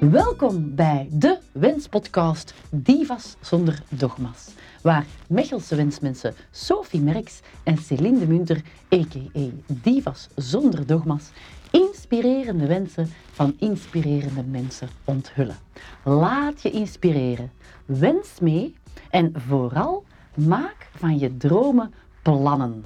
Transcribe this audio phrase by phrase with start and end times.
[0.00, 4.48] Welkom bij de Wenspodcast Divas zonder dogma's,
[4.82, 8.62] waar Mechelse wensmensen Sophie Merks en Céline de Munter,
[8.94, 9.48] a.k.a.
[9.66, 11.30] Divas zonder dogma's,
[11.70, 15.56] inspirerende wensen van inspirerende mensen onthullen.
[16.04, 17.50] Laat je inspireren,
[17.84, 18.74] wens mee
[19.10, 20.04] en vooral
[20.34, 22.84] maak van je dromen plannen.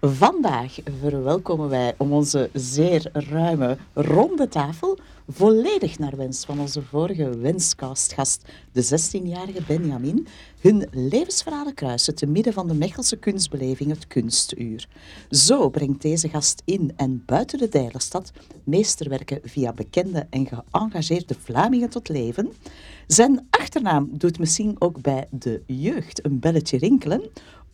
[0.00, 4.98] Vandaag verwelkomen wij om onze zeer ruime ronde tafel
[5.28, 10.26] volledig naar wens van onze vorige wenscastgast, de 16-jarige Benjamin,
[10.60, 14.88] hun levensverhalen kruisen te midden van de Mechelse kunstbeleving het kunstuur.
[15.30, 18.32] Zo brengt deze gast in en buiten de Dijlerstad
[18.64, 22.52] meesterwerken via bekende en geëngageerde Vlamingen tot leven.
[23.06, 27.22] Zijn achternaam doet misschien ook bij de jeugd een belletje rinkelen,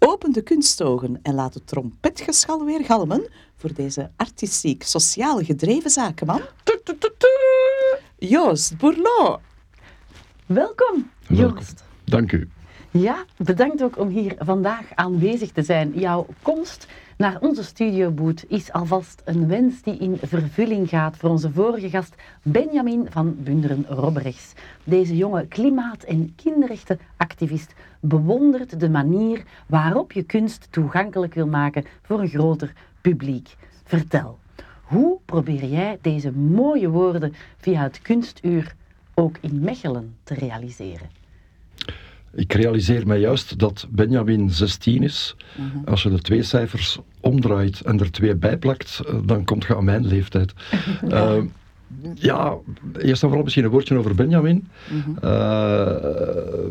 [0.05, 6.41] Open de kunstogen en laat het trompetgeschal weer galmen voor deze artistiek, sociaal gedreven zakenman.
[8.19, 9.41] Joost Bourlot.
[10.47, 11.85] Welkom, Joost.
[12.05, 12.49] Dank u.
[12.91, 15.93] Ja, bedankt ook om hier vandaag aanwezig te zijn.
[15.95, 16.87] Jouw komst
[17.23, 22.15] naar onze studioboot is alvast een wens die in vervulling gaat voor onze vorige gast
[22.43, 24.53] Benjamin van Bunderen-Robberichs.
[24.85, 32.21] Deze jonge klimaat- en kinderrechtenactivist bewondert de manier waarop je kunst toegankelijk wil maken voor
[32.21, 33.57] een groter publiek.
[33.85, 34.39] Vertel,
[34.83, 38.75] hoe probeer jij deze mooie woorden via het kunstuur
[39.15, 41.22] ook in Mechelen te realiseren?
[42.35, 45.37] Ik realiseer mij juist dat Benjamin 16 is.
[45.57, 45.91] Mhm.
[45.91, 49.85] Als je de twee cijfers omdraait en er twee bijplakt, eh, dan komt je aan
[49.85, 50.53] mijn leeftijd.
[51.09, 51.37] ja.
[51.37, 51.43] Uh,
[52.15, 52.57] ja,
[52.99, 54.69] eerst en vooral misschien een woordje over Benjamin.
[54.91, 55.11] Mhm.
[55.11, 55.21] uh,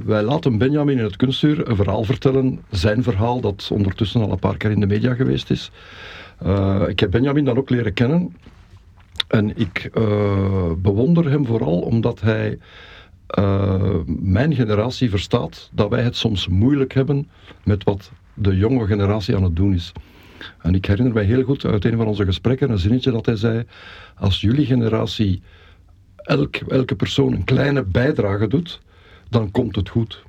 [0.05, 4.39] wij laten Benjamin in het kunstuur een verhaal vertellen, zijn verhaal, dat ondertussen al een
[4.39, 5.71] paar keer in de media geweest is.
[6.87, 8.35] Ik heb Benjamin dan ook leren kennen.
[9.27, 9.89] En ik
[10.77, 12.57] bewonder hem vooral omdat hij
[13.39, 17.29] uh, mijn generatie verstaat dat wij het soms moeilijk hebben
[17.63, 19.91] met wat de jonge generatie aan het doen is.
[20.57, 23.35] En ik herinner mij heel goed uit een van onze gesprekken een zinnetje dat hij
[23.35, 23.65] zei:
[24.15, 25.41] Als jullie generatie
[26.15, 28.81] elk, elke persoon een kleine bijdrage doet,
[29.29, 30.23] dan komt het goed.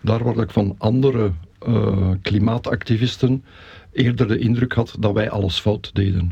[0.00, 1.32] Daar waar ik van andere
[1.68, 3.44] uh, klimaatactivisten
[3.92, 6.30] eerder de indruk had dat wij alles fout deden.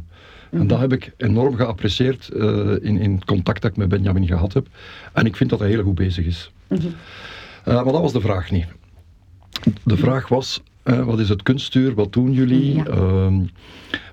[0.51, 4.27] En dat heb ik enorm geapprecieerd uh, in, in het contact dat ik met Benjamin
[4.27, 4.67] gehad heb.
[5.13, 6.51] En ik vind dat hij heel goed bezig is.
[6.69, 6.79] Uh,
[7.65, 8.67] maar dat was de vraag niet.
[9.83, 11.95] De vraag was, uh, wat is het kunstuur?
[11.95, 12.75] Wat doen jullie?
[12.75, 12.85] Ja.
[12.85, 13.39] Ehm,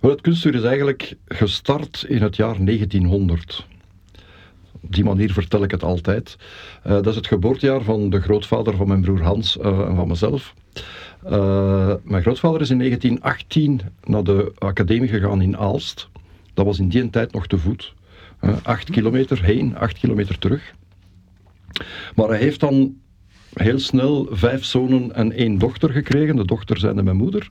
[0.02, 3.66] well, het kunstuur is eigenlijk gestart in het jaar 1900
[4.84, 6.38] op die manier vertel ik het altijd.
[6.86, 10.08] Uh, dat is het geboortejaar van de grootvader van mijn broer Hans uh, en van
[10.08, 10.54] mezelf.
[11.26, 16.10] Uh, mijn grootvader is in 1918 naar de academie gegaan in Aalst.
[16.54, 17.94] Dat was in die tijd nog te voet.
[18.64, 20.74] Acht kilometer heen, acht kilometer terug.
[22.16, 22.96] Maar hij heeft dan
[23.54, 26.36] heel snel vijf zonen en één dochter gekregen.
[26.36, 27.50] De dochter zijnde mijn moeder.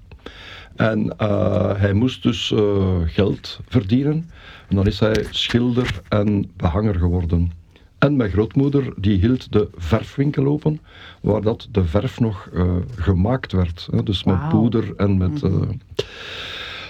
[0.76, 4.30] En uh, hij moest dus uh, geld verdienen.
[4.68, 7.52] En dan is hij schilder en behanger geworden.
[7.98, 10.80] En mijn grootmoeder die hield de verfwinkel open,
[11.20, 13.88] waar dat de verf nog uh, gemaakt werd.
[13.90, 14.50] Hè, dus met wow.
[14.50, 15.42] poeder en met...
[15.42, 15.80] Mm -hmm.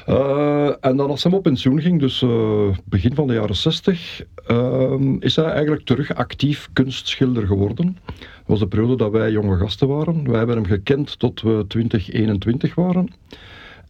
[0.09, 4.23] Uh, en dan als hij op pensioen ging, dus uh, begin van de jaren 60,
[4.51, 7.99] uh, is hij eigenlijk terug actief kunstschilder geworden.
[8.17, 10.29] Dat was de periode dat wij jonge gasten waren.
[10.29, 13.09] Wij hebben hem gekend tot we 20, 21 waren.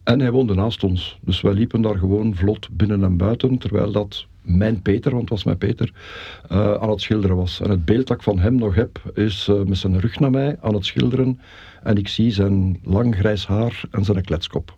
[0.03, 1.19] En hij woonde naast ons.
[1.21, 5.29] Dus wij liepen daar gewoon vlot binnen en buiten, terwijl dat mijn Peter, want het
[5.29, 5.91] was mijn Peter,
[6.51, 7.61] uh, aan het schilderen was.
[7.61, 10.57] En het beeld dat ik van hem nog heb, is met zijn rug naar mij
[10.61, 11.39] aan het schilderen.
[11.83, 14.77] En ik zie zijn lang grijs haar en zijn kletskop.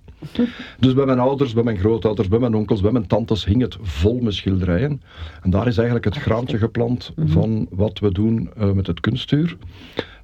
[0.80, 3.78] Dus bij mijn ouders, bij mijn grootouders, bij mijn onkels, bij mijn tantes hing het
[3.82, 5.02] vol met schilderijen.
[5.42, 9.58] En daar is eigenlijk het graantje geplant van wat we doen uh, met het kunstuur.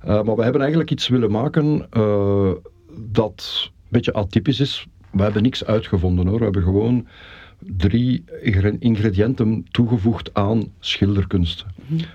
[0.05, 1.87] maar we hebben eigenlijk iets willen maken
[2.97, 4.87] dat een beetje atypisch is.
[5.11, 6.37] We hebben niks uitgevonden hoor.
[6.37, 7.07] We hebben gewoon
[7.59, 8.23] drie
[8.79, 11.65] ingrediënten toegevoegd aan schilderkunst.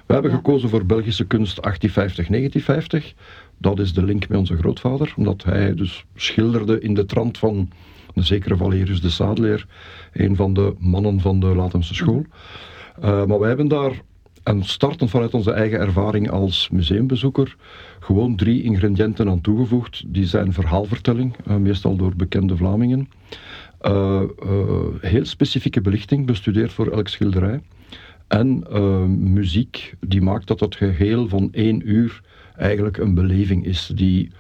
[0.06, 3.15] We hebben gekozen voor Belgische kunst 1850-1950.
[3.58, 7.69] Dat is de link met onze grootvader, omdat hij dus schilderde in de trant van
[8.14, 9.67] een zekere Valerius de Sadeleer,
[10.12, 12.25] een van de mannen van de Latemse school.
[12.99, 13.93] Uh, maar wij hebben daar,
[14.43, 17.56] en startend vanuit onze eigen ervaring als museumbezoeker,
[18.00, 20.05] gewoon drie ingrediënten aan toegevoegd.
[20.06, 23.09] Die zijn verhaalvertelling, uh, meestal door bekende Vlamingen.
[23.82, 24.23] Uh,
[25.00, 27.61] heel specifieke belichting bestudeerd voor elk schilderij.
[28.29, 28.64] En
[29.32, 32.20] muziek die maakt dat het geheel van één uur
[32.56, 34.31] eigenlijk een beleving is die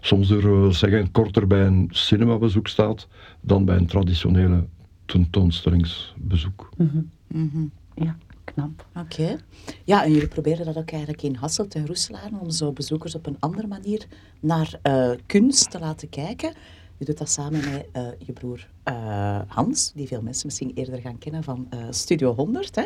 [0.00, 3.08] soms durven we zeggen korter bij een cinemabezoek staat
[3.40, 4.66] dan bij een traditionele
[5.06, 6.70] tentoonstellingsbezoek.
[6.76, 7.10] Mm -hmm.
[7.26, 7.70] Mm -hmm.
[7.94, 8.16] Ja.
[8.44, 8.86] knap.
[8.96, 9.38] Oké.
[9.84, 13.26] Ja, en jullie proberen dat ook eigenlijk in Hasselt en Roeselaar om zo bezoekers op
[13.26, 14.06] een andere manier
[14.40, 16.52] naar uh, kunst te laten kijken.
[16.96, 21.00] Je doet dat samen met uh, je broer uh, Hans, die veel mensen misschien eerder
[21.00, 22.74] gaan kennen van Studio 100.
[22.74, 22.84] Hè.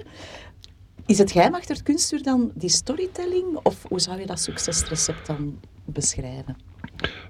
[1.07, 3.45] Is het geheim achter het kunstuur dan die storytelling?
[3.63, 6.57] Of hoe zou je dat succesrecept dan beschrijven?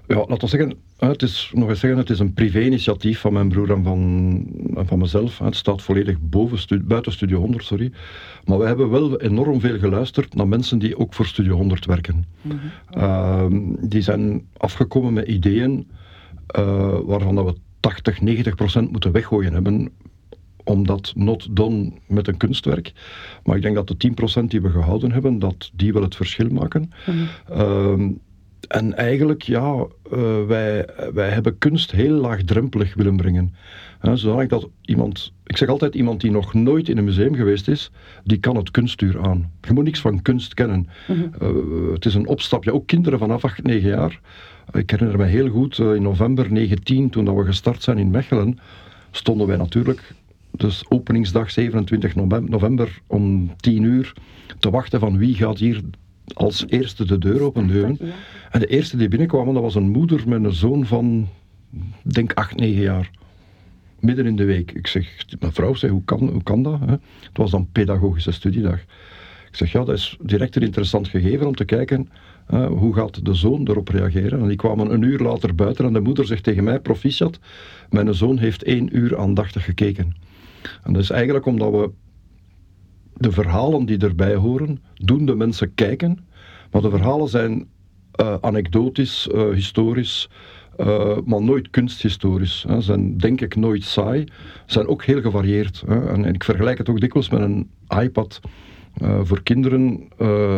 [0.07, 3.49] Ja, laten we zeggen, het is, nog eens zeggen, het is een privé-initiatief van mijn
[3.49, 3.99] broer en van,
[4.75, 5.37] en van mezelf.
[5.39, 7.91] Het staat volledig boven buiten Studio 100, sorry.
[8.45, 12.25] Maar we hebben wel enorm veel geluisterd naar mensen die ook voor Studio 100 werken.
[12.41, 12.57] Mhm.
[12.89, 15.87] Ehm, die zijn afgekomen met ideeën
[16.59, 19.91] uh, waarvan dat we 80, 90 procent moeten weggooien hebben
[20.65, 22.93] omdat not done met een kunstwerk.
[23.43, 26.49] Maar ik denk dat de 10% die we gehouden hebben, dat die wel het verschil
[26.49, 26.91] maken.
[27.05, 28.19] Mm
[28.67, 33.53] en eigenlijk, ja, uh, wij, wij hebben kunst heel laagdrempelig willen brengen.
[33.99, 37.67] He, zodanig dat iemand, ik zeg altijd, iemand die nog nooit in een museum geweest
[37.67, 37.91] is,
[38.23, 39.51] die kan het kunstuur aan.
[39.61, 40.87] Je moet niks van kunst kennen.
[41.07, 41.21] Mhm.
[41.39, 44.19] Eh, het is een opstapje, ook kinderen vanaf 8, 9 jaar.
[44.71, 48.09] Ik herinner me heel goed, uh, in november 19, toen dat we gestart zijn in
[48.09, 48.59] Mechelen,
[49.11, 50.13] stonden wij natuurlijk,
[50.59, 54.13] dus openingsdag 27 november om 10 uur,
[54.59, 55.81] te wachten van wie gaat hier
[56.33, 57.99] als eerste de deur openduwen.
[58.51, 61.27] En de eerste die binnenkwam, dat was een moeder met een zoon van,
[62.01, 63.11] denk 8, 9 jaar.
[63.99, 64.71] Midden in de week.
[64.71, 66.79] Ik zeg, mevrouw, zei, hoe, kan, hoe kan dat?
[66.79, 66.91] Hè?
[66.91, 68.79] Het was dan pedagogische studiedag.
[69.49, 72.09] Ik zeg, ja, dat is direct een interessant gegeven om te kijken
[72.53, 74.39] uh, hoe gaat de zoon erop reageren.
[74.39, 77.39] En die kwamen een uur later buiten en de moeder zegt tegen mij, proficiat,
[77.89, 80.15] mijn zoon heeft één uur aandachtig gekeken.
[80.83, 81.91] En dat is eigenlijk omdat we
[83.13, 86.27] de verhalen die erbij horen, doen de mensen kijken.
[86.71, 87.67] Maar de verhalen zijn
[88.21, 90.29] uh, anekdotisch, uh, historisch,
[90.77, 92.61] uh, maar nooit kunsthistorisch.
[92.61, 94.23] Ze zijn denk ik nooit saai,
[94.65, 95.83] zijn ook heel gevarieerd.
[95.87, 96.07] Hè.
[96.07, 97.69] En, en, ik vergelijk het ook dikwijls met een
[98.01, 98.39] iPad.
[99.21, 100.07] voor kinderen,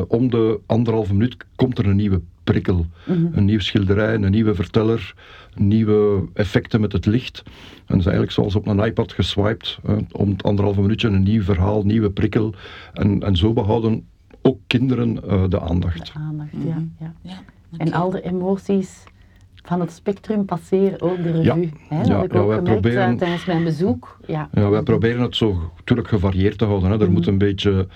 [0.08, 2.22] om de anderhalve minuut komt er een nieuwe
[2.52, 2.86] prikkel.
[3.06, 3.28] Mhm.
[3.32, 5.14] Een nieuw schilderij, een nieuwe verteller,
[5.56, 7.44] nieuwe effecten met het licht.
[7.46, 7.54] En
[7.86, 9.78] dat is eigenlijk zoals op een iPad geswiped.
[10.12, 12.54] om het anderhalve minuutje een nieuw verhaal, nieuwe prikkel.
[12.94, 14.06] En, en zo behouden
[14.42, 16.14] ook kinderen uh, de aandacht.
[16.14, 16.76] De aandacht, ja.
[16.76, 16.86] Mhm.
[17.00, 17.14] ja.
[17.22, 17.38] ja
[17.78, 19.04] En al de emoties
[19.68, 21.44] van het spectrum passeren ook de revue.
[21.44, 21.56] Ja,
[21.90, 21.98] hè?
[21.98, 24.20] Dat ja, heb ik ook gemerkt proberen, uh, tijdens mijn bezoek.
[24.28, 24.50] Ja.
[24.54, 26.92] ja, wij proberen het zo natuurlijk gevarieerd te houden.
[26.92, 27.00] Hè.
[27.00, 27.88] Er mm moet een beetje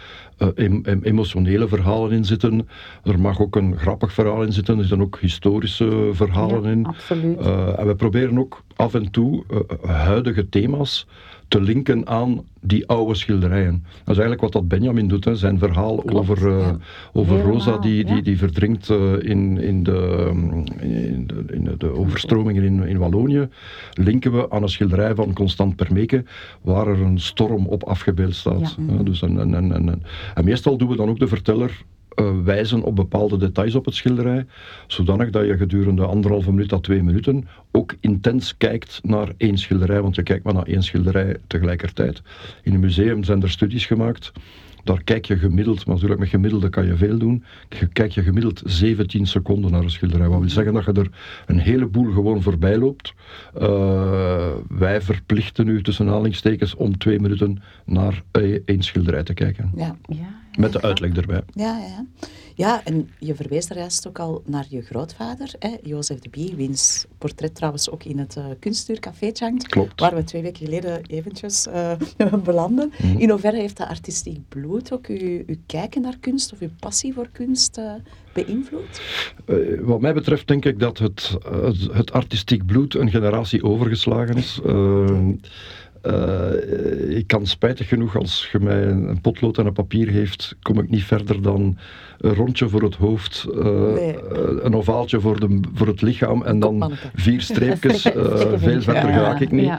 [1.01, 2.67] emotionele verhalen in zitten.
[3.03, 4.77] Er mag ook een grappig verhaal in zitten.
[4.77, 6.85] Er zitten ook historische verhalen in.
[6.85, 7.39] Absoluut.
[7.39, 9.43] Uh, en we proberen ook af en toe
[9.85, 11.07] huidige thema's
[11.47, 13.83] te linken aan die oude schilderijen.
[13.83, 15.35] Dat is eigenlijk wat dat Benjamin doet, hè.
[15.35, 16.69] zijn verhaal over, uh,
[17.13, 20.31] over Rosa die, die, die verdrinkt uh, in, in, de,
[20.79, 23.47] in, de, in de overstromingen in, in Wallonië,
[23.93, 26.23] linken we aan een schilderij van Constant Permeke,
[26.61, 28.77] waar er een storm op afgebeeld staat.
[28.87, 29.03] Ja.
[29.03, 30.03] dus en, en, en, en,
[30.33, 31.83] en meestal doen we dan ook de verteller
[32.43, 34.45] wijzen op bepaalde details op het schilderij,
[34.87, 40.01] zodanig dat je gedurende anderhalve minuut à twee minuten ook intens kijkt naar één schilderij,
[40.01, 42.21] want je kijkt maar naar één schilderij tegelijkertijd.
[42.63, 44.31] In een museum zijn er studies gemaakt
[44.83, 47.43] daar kijk je gemiddeld, maar natuurlijk met gemiddelde kan je veel doen,
[47.93, 50.27] kijk je gemiddeld 17 seconden naar een schilderij.
[50.27, 51.09] Wat wil zeggen dat je er
[51.45, 53.13] een heleboel gewoon voorbij loopt.
[53.61, 58.23] Uh, wij verplichten u tussen aanhalingstekens om twee minuten naar
[58.65, 59.71] één schilderij te kijken.
[59.75, 59.95] Ja.
[60.07, 61.41] ja met de uitleg erbij.
[61.53, 62.05] Ja, ja.
[62.55, 66.55] ja, en je verwees daar juist ook al naar je grootvader, hè, Jozef de Bie,
[66.55, 69.67] wiens portret trouwens ook in het uh, kunstuurcafé hangt.
[69.67, 69.99] Klopt.
[69.99, 71.91] Waar we twee weken geleden eventjes uh,
[72.43, 72.91] belanden.
[72.97, 73.17] Mhm.
[73.17, 77.13] In hoeverre heeft dat artistiek bloed ook uw, uw kijken naar kunst of uw passie
[77.13, 77.93] voor kunst uh,
[78.33, 79.01] beïnvloed?
[79.81, 84.59] wat mij betreft denk ik dat het, het, het, artistiek bloed een generatie overgeslagen is.
[86.05, 90.79] Uh, ik kan spijtig genoeg, als je mij een potlood en een papier geeft, kom
[90.79, 91.77] ik niet verder dan
[92.17, 94.13] een rondje voor het hoofd, uh,
[94.61, 98.01] een ovaaltje voor, de, voor het lichaam en dan vier streepjes.
[98.55, 99.73] veel verder ga ik niet.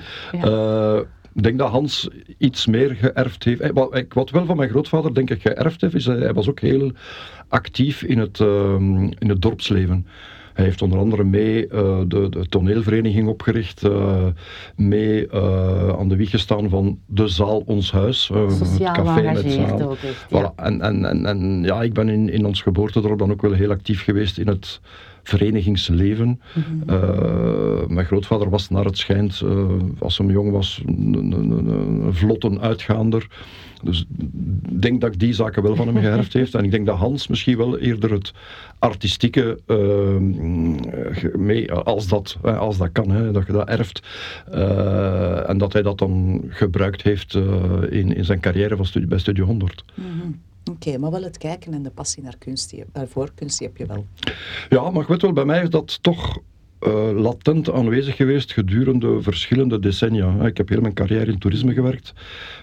[1.34, 3.72] Ik denk dat Hans iets meer geërfd heeft.
[3.72, 6.92] Wat, wat wel van mijn grootvader denk ik geërfd heeft, is hij was ook heel
[7.48, 10.06] actief in het, ehm, in het dorpsleven.
[10.54, 14.26] Hij heeft onder andere mee uh, de, de, toneelvereniging opgericht, uh,
[14.76, 18.30] mee uh, aan de wieg gestaan van de zaal Ons Huis.
[18.34, 19.80] het café met zaal.
[19.82, 20.52] Ook echt, ja.
[20.52, 20.54] Voilà.
[20.54, 23.70] En, en, en, en, ja, ik ben in, in ons geboortedorp dan ook wel heel
[23.70, 24.80] actief geweest in het
[25.22, 26.40] verenigingsleven.
[27.88, 29.42] mijn grootvader was naar het schijnt,
[29.98, 33.26] als hij jong was, een, een, een, een vlotte uitgaander.
[33.82, 34.06] Dus
[34.68, 36.54] ik denk dat ik die zaken wel van hem geërfd heeft.
[36.54, 38.32] En ik denk dat Hans misschien wel eerder het
[38.78, 40.16] artistieke, uh,
[41.36, 44.02] mee, als, dat, als dat kan, hè, dat je dat erft.
[44.54, 47.44] Uh, en dat hij dat dan gebruikt heeft uh,
[47.90, 49.84] in, in zijn carrière van studie, bij Studio 100.
[49.94, 50.40] Mm -hmm.
[50.70, 53.86] Oké, maar wel het kijken en de passie naar kunst, die, voor kunst heb je
[53.86, 54.06] wel.
[54.68, 56.38] Ja, maar weet wel, bij mij is dat toch
[56.86, 60.46] uh, latent aanwezig geweest gedurende verschillende decennia.
[60.46, 62.12] Ik heb heel mijn carrière in toerisme gewerkt.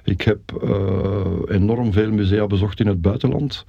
[0.03, 3.65] Ik heb uh, enorm veel musea bezocht in het buitenland.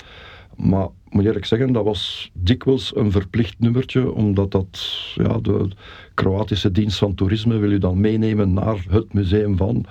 [0.57, 5.69] Maar moet eerlijk zeggen, dat was dikwijls een verplicht nummertje, omdat dat, ja, de
[6.15, 9.85] Kroatische dienst van toerisme wil u dan meenemen naar het museum van.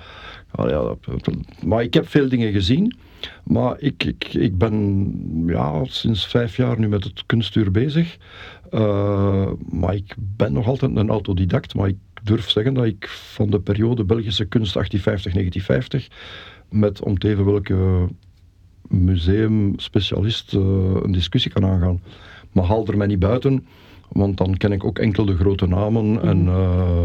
[0.56, 0.94] Ja,
[1.64, 2.96] maar ik heb veel dingen gezien.
[3.44, 5.14] Maar ik, ik, ik ben
[5.46, 8.16] ja, sinds vijf jaar nu met het kunstuur bezig.
[8.70, 11.74] Uh, maar ik ben nog altijd een autodidact.
[11.74, 16.06] Maar ik durf zeggen dat ik van de periode Belgische kunst 1850-1950
[16.68, 18.08] met om te even welke
[18.88, 20.60] museumspecialist uh,
[21.02, 22.02] een discussie kan aangaan.
[22.52, 23.66] Maar haal er mij niet buiten,
[24.08, 26.04] want dan ken ik ook enkel de grote namen.
[26.04, 26.18] Mm.
[26.18, 27.02] En, uh,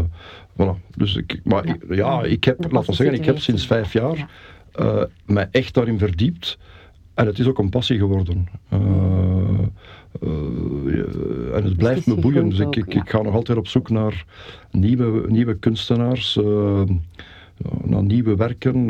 [0.52, 0.96] voilà.
[0.96, 4.16] dus ik, maar ja, ja ik heb, laten we zeggen, ik heb sinds vijf jaar
[4.16, 4.28] ja.
[4.80, 6.58] Uh, mij echt daarin verdiept.
[7.14, 8.48] En het is ook een passie geworden.
[8.72, 8.80] Uh,
[10.22, 12.48] uh, en het blijft me boeien.
[12.48, 14.24] Dus ik, ik, ik, ga nog altijd op zoek naar
[14.70, 16.82] nieuwe, nieuwe kunstenaars, uh,
[17.84, 18.88] naar nieuwe werken.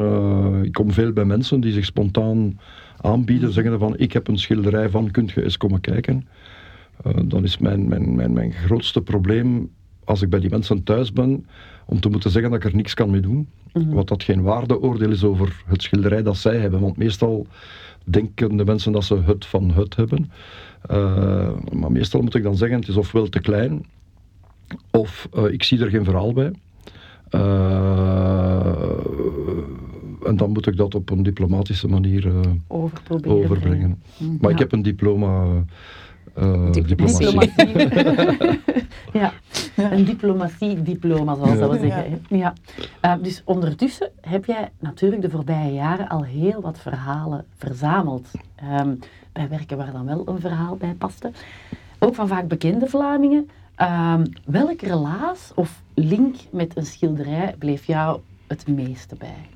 [0.64, 2.60] ik kom veel bij mensen die zich spontaan
[3.00, 6.28] aanbieden, zeggen van ik heb een schilderij van, kunt je eens komen kijken.
[7.24, 9.70] dan is mijn, mijn, mijn, mijn grootste probleem
[10.06, 11.46] als ik bij die mensen thuis ben,
[11.86, 13.48] om te moeten zeggen dat ik er niks kan mee doen.
[13.72, 13.94] Mm-hmm.
[13.94, 16.80] Wat dat geen waardeoordeel is over het schilderij dat zij hebben.
[16.80, 17.46] Want meestal
[18.04, 20.30] denken de mensen dat ze het van het hebben.
[20.90, 23.84] Uh, maar meestal moet ik dan zeggen, het is ofwel te klein,
[24.90, 26.52] of uh, ik zie er geen verhaal bij.
[27.30, 28.72] Uh,
[30.24, 32.30] en dan moet ik dat op een diplomatische manier
[32.68, 34.02] overbrengen.
[34.16, 34.56] Mm, maar ja.
[34.56, 35.46] ik heb een diploma
[36.38, 37.26] uh, diplomatie.
[37.26, 38.60] diplomatie.
[39.20, 39.32] ja,
[39.76, 41.68] een diplomatie-diploma, zoals ja.
[41.68, 42.24] we zeggen.
[42.28, 42.52] Ja.
[43.04, 48.30] Uh, dus ondertussen heb jij natuurlijk de voorbije jaren al heel wat verhalen verzameld.
[48.80, 48.98] Um,
[49.32, 51.30] bij werken waar dan wel een verhaal bij paste.
[51.98, 53.50] Ook van vaak bekende Vlamingen.
[53.82, 59.55] Um, welke relaas of link met een schilderij bleef jou het meeste bij?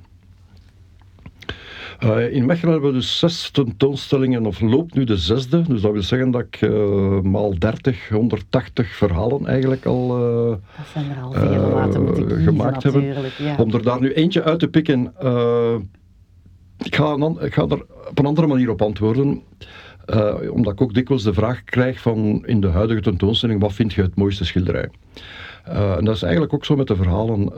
[2.05, 5.63] Uh, in Mechelen hebben we dus zes tentoonstellingen, of loopt nu de zesde.
[5.63, 10.87] Dus dat wil zeggen dat ik uh, maal 30, 180 verhalen eigenlijk al, uh, dat
[10.93, 13.15] zijn er al vele laten moeten kiezen, gemaakt hebben.
[13.39, 13.57] Ja.
[13.57, 15.05] Om er daar nu eentje uit te pikken,
[16.79, 19.43] ik, ga een, ik ga er op een andere manier op antwoorden.
[20.51, 24.03] omdat ik ook dikwijls de vraag krijg van in de huidige tentoonstelling, wat vind je
[24.03, 24.89] het mooiste schilderij?
[25.65, 27.53] en dat is eigenlijk ook zo met de verhalen.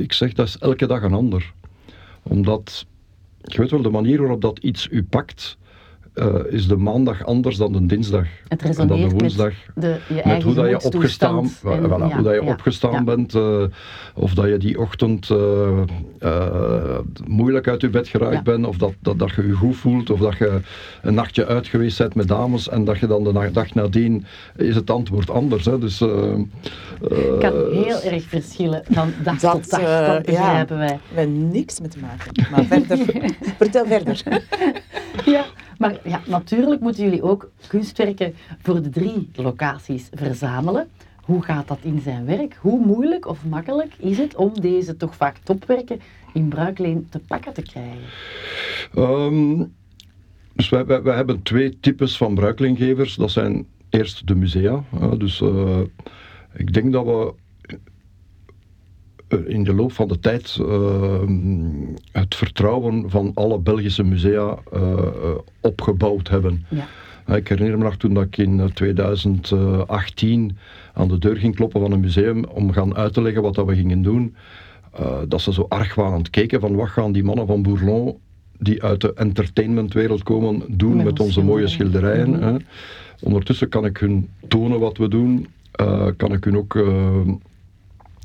[0.00, 1.52] ik zeg, dat is elke dag een ander.
[2.22, 2.86] Omdat
[3.42, 5.56] je weet wel, de manier waarop dat iets u pakt,
[6.14, 8.26] uh, is de maandag anders dan de dinsdag.
[8.48, 9.52] Het en dan de woensdag.
[9.74, 12.50] Met, de, je met hoe dat je opgestaan, en, voilà, ja, hoe dat je ja,
[12.52, 13.04] opgestaan ja.
[13.04, 13.62] bent, uh,
[14.14, 19.18] of dat je die ochtend uh, moeilijk uit je bed geraakt bent, of dat, dat,
[19.18, 20.60] dat je je goed voelt, of dat je
[21.02, 24.24] een nachtje uit geweest bent met dames en dat je dan de dag nadien
[24.56, 25.64] is het antwoord anders.
[25.64, 25.78] Hè.
[25.78, 30.98] Dus, het kan heel erg verschillen van dag dat, tot dag, dat begrijpen wij.
[31.08, 32.46] We hebben niks mee te maken.
[32.50, 32.98] Maar verder,
[33.58, 34.22] vertel verder.
[35.24, 35.44] ja.
[35.82, 40.88] Maar ja, natuurlijk moeten jullie ook kunstwerken voor de drie locaties verzamelen.
[41.22, 42.56] Hoe gaat dat in zijn werk?
[42.60, 46.00] Hoe moeilijk of makkelijk is het om deze toch vaak topwerken
[46.32, 48.04] in bruikleen te pakken te krijgen?
[48.96, 49.74] Um,
[50.52, 53.14] dus wij, hebben twee types van bruikleengevers.
[53.14, 54.84] Dat zijn eerst de musea.
[55.18, 55.78] Dus uh,
[56.54, 57.32] ik denk dat we eh,
[59.46, 61.22] in de loop van de tijd uh,
[62.12, 64.98] het vertrouwen van alle Belgische musea uh,
[65.60, 66.64] opgebouwd hebben.
[66.68, 66.86] Ja.
[67.36, 70.56] Ik herinner me nog toen dat ik in 2018
[70.94, 73.66] aan de deur ging kloppen van een museum om gaan uit te leggen wat dat
[73.66, 74.34] we gingen doen.
[75.28, 78.18] dat ze zo argwanend keken van wat gaan die mannen van Bourlon
[78.58, 82.28] die uit de entertainmentwereld komen doen met, met onze mooie schilderijen.
[82.28, 82.58] Mm -hmm.
[83.20, 85.46] Ondertussen kan ik hun tonen wat we doen.
[86.16, 86.76] kan ik hun ook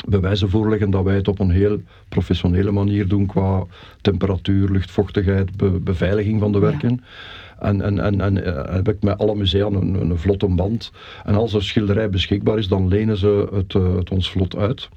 [0.06, 3.66] bewijzen voorleggen dat wij het op een heel professionele manier doen qua
[4.02, 6.90] temperatuur, luchtvochtigheid, be beveiliging van de werken.
[6.90, 7.68] Ja.
[7.68, 10.92] En, en, en, en uh, heb ik met alle musea een, een vlotte band.
[11.26, 14.90] En als er schilderij beschikbaar is, dan lenen ze het, uh, het ons vlot uit.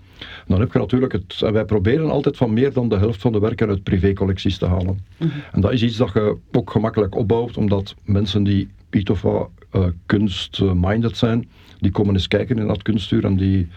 [0.46, 1.42] Dan heb je natuurlijk het.
[1.42, 4.66] En wij proberen altijd van meer dan de helft van de werken uit privécollecties te
[4.66, 4.86] halen.
[5.16, 5.42] Mm -hmm.
[5.52, 9.50] En dat is iets dat je ook gemakkelijk opbouwt, omdat mensen die iets of wat
[9.72, 13.68] uh, kunst-minded zijn, die komen eens kijken in dat kunstuur en die,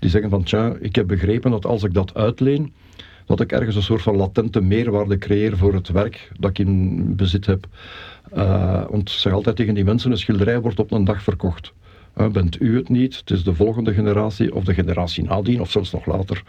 [0.00, 2.72] die zeggen van tja, ik heb begrepen dat als ik dat uitleen,
[3.26, 7.16] dat ik ergens een soort van latente meerwaarde creëer voor het werk dat ik in
[7.16, 7.66] bezit heb.
[8.36, 11.72] Uh, want ik zeg altijd tegen die mensen, een schilderij wordt op een dag verkocht.
[12.18, 15.70] Uh, bent u het niet, het is de volgende generatie of de generatie nadien of
[15.70, 16.42] zelfs nog later.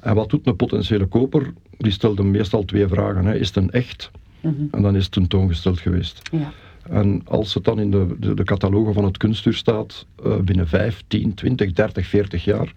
[0.00, 1.52] En wat doet een potentiële koper?
[1.78, 3.24] Die stelt meestal twee vragen.
[3.24, 3.34] Hè.
[3.34, 4.10] Is het een echt?
[4.40, 4.68] Mm -hmm.
[4.70, 6.22] En dan is het tentoongesteld geweest.
[6.32, 6.52] Ja.
[6.90, 10.68] En als het dan in de, de, de catalogen van het kunstuur staat, uh, binnen
[10.68, 12.72] 5, 10, 20, 30, 40 jaar,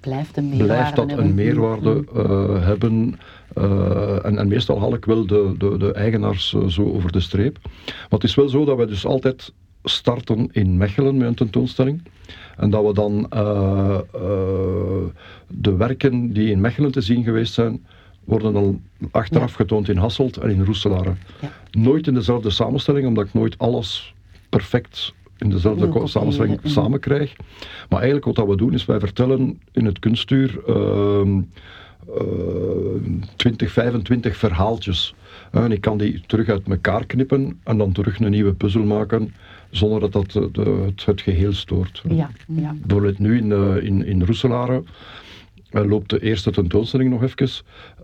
[0.00, 1.26] blijft, een meerwaarde blijft dat hebben.
[1.26, 3.18] een meerwaarde uh, hebben.
[3.58, 7.58] Uh, en, en, meestal haal ik wel de, de, de eigenaars zo over de streep.
[7.62, 9.52] Maar het is wel zo dat wij dus altijd
[9.84, 12.02] starten in Mechelen met een tentoonstelling.
[12.56, 13.26] En dat we dan
[15.48, 17.86] de werken die in Mechelen te zien geweest zijn,
[18.24, 19.56] worden dan achteraf ja.
[19.56, 21.14] getoond in Hasselt en in Roeselare.
[21.40, 21.52] Ja.
[21.70, 24.14] Nooit in dezelfde samenstelling, omdat ik nooit alles
[24.48, 27.36] perfect in dezelfde samenstelling samen krijg.
[27.88, 31.20] Maar eigenlijk wat dat we doen is wij vertellen in het kunstuur uh,
[32.08, 32.24] uh,
[33.36, 35.14] 20, 25 verhaaltjes.
[35.50, 39.34] En ik kan die terug uit elkaar knippen en dan terug een nieuwe puzzel maken
[39.70, 42.02] zonder dat dat de, de, het, het, geheel stoort.
[42.08, 42.74] Ja, ja.
[42.80, 44.82] Bijvoorbeeld nu in, uh, in, in Roeselare
[45.72, 47.30] loopt de eerste tentoonstelling nog even.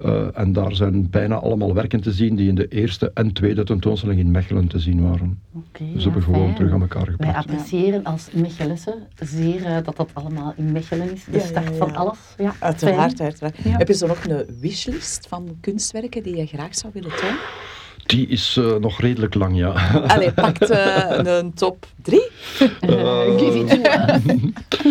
[0.04, 3.64] Uh, en daar zijn bijna allemaal werken te zien die in de eerste en tweede
[3.64, 5.40] tentoonstelling in Mechelen te zien waren.
[5.54, 6.54] Okay, dus ja, hebben gewoon fijn.
[6.54, 7.36] terug aan elkaar Wij gebracht.
[7.36, 8.94] appreciëren als Mechelessen
[9.24, 11.24] zeer uh, dat dat allemaal in Mechelen is.
[11.24, 11.76] De Ja, start ja, ja.
[11.76, 12.18] van alles.
[12.38, 13.22] Ja, Uiteraard, fijn.
[13.28, 13.56] uiteraard.
[13.64, 13.76] Ja.
[13.76, 17.38] Heb je zo nog een wishlist van kunstwerken die je graag zou willen tonen?
[18.06, 19.70] Die is uh, nog redelijk lang, ja.
[20.14, 22.20] Allee, pakt uh, een top 3.
[22.60, 22.68] Uh,
[23.38, 23.68] Give it
[24.68, 24.78] to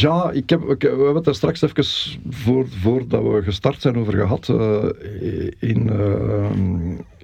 [0.00, 1.84] Ja, ik heb, ik, we hebben het daar straks even
[2.28, 4.48] voor, voordat we gestart zijn over gehad.
[4.48, 4.84] Uh,
[5.58, 6.50] in, uh,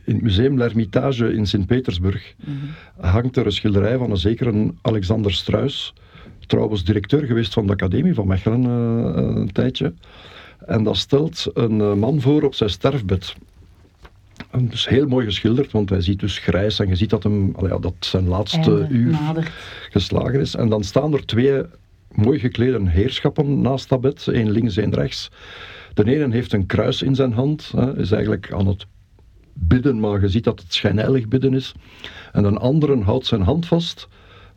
[0.04, 2.50] in het museum L'Hermitage in Sint-Petersburg Mhm.
[2.50, 2.58] mm
[2.96, 3.10] -hmm.
[3.10, 5.94] hangt er een schilderij van een zekere Alexander Struis.
[6.46, 9.92] Trouwens directeur geweest van de Academie van Mechelen uh, een tijdje.
[10.66, 13.34] En dat stelt een man voor op zijn sterfbed.
[14.50, 17.54] En dus heel mooi geschilderd, want hij ziet dus grijs en je ziet dat, hem,
[17.60, 19.50] ja, dat zijn laatste Einde, uur nadert.
[19.90, 20.54] geslagen is.
[20.54, 21.62] En dan staan er twee
[22.16, 25.30] mooi geklede heerschappen naast dat bed, één links, één rechts.
[25.94, 28.86] De ene heeft een kruis in zijn hand, hè, is eigenlijk aan het
[29.52, 31.74] bidden, maar je ziet dat het schijnheilig bidden is.
[32.32, 34.08] En een andere houdt zijn hand vast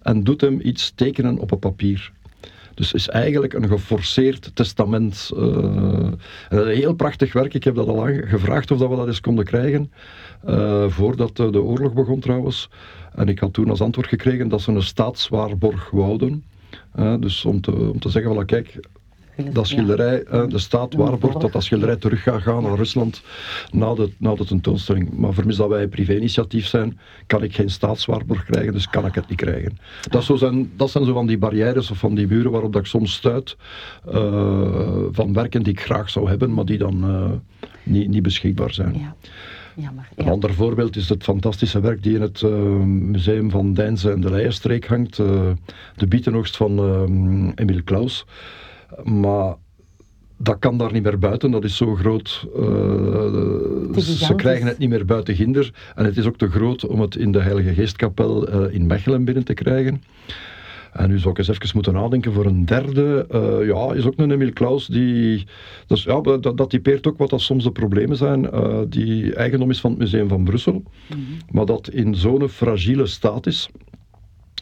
[0.01, 2.11] en doet hem iets tekenen op een papier.
[2.73, 5.13] Dus is eigenlijk een geforceerd testament.
[5.13, 5.31] Is
[6.49, 7.53] een heel prachtig werk.
[7.53, 9.91] Ik heb dat al gevraagd of dat we dat eens konden krijgen.
[10.47, 12.69] Uh, voordat uh, de oorlog begon trouwens.
[13.15, 16.43] En ik had toen als antwoord gekregen dat ze een staatswaarborg wouden.
[17.19, 18.79] Dus om te, om te zeggen, van, kijk,
[19.51, 23.21] dat schilderij, de staat waarborgt dat dat schilderij terug gaat gaan naar Rusland
[23.71, 25.17] na de, na de tentoonstelling.
[25.17, 29.15] Maar vermis dat wij een privé-initiatief zijn, kan ik geen staatswaarborg krijgen, dus kan ik
[29.15, 29.77] het niet krijgen.
[30.09, 32.81] Dat, zo zijn, dat zijn zo van die barrières of van die muren waarop dat
[32.81, 33.57] ik soms stuit
[34.13, 37.31] uh, van werken die ik graag zou hebben, maar die dan uh,
[37.83, 38.93] niet, niet beschikbaar zijn.
[38.93, 39.15] Ja.
[39.81, 40.23] Jammer, ja.
[40.23, 42.51] Een ander voorbeeld is het fantastische werk die in het uh,
[42.83, 45.15] museum van Deinze en de Leijenstreek hangt.
[45.95, 48.25] de bietenoogst van Emile Klaus.
[49.03, 49.55] Maar
[50.41, 52.47] dat kan daar niet meer buiten, dat is zo groot.
[52.55, 55.73] Uh, ze krijgen het niet meer buiten Ginder.
[55.95, 59.25] En het is ook te groot om het in de Heilige Geestkapel uh, in Mechelen
[59.25, 60.03] binnen te krijgen.
[60.91, 63.27] En nu zou ik eens even moeten nadenken voor een derde.
[63.31, 65.47] Uh, ja, is ook een Emile Klaus die.
[65.87, 68.49] Dus, ja, dat, dat typeert ook wat dat soms de problemen zijn.
[68.89, 70.73] die eigendom is van het Museum van Brussel.
[70.73, 71.37] Mm -hmm.
[71.51, 73.69] Maar dat in zo'n fragiele staat is.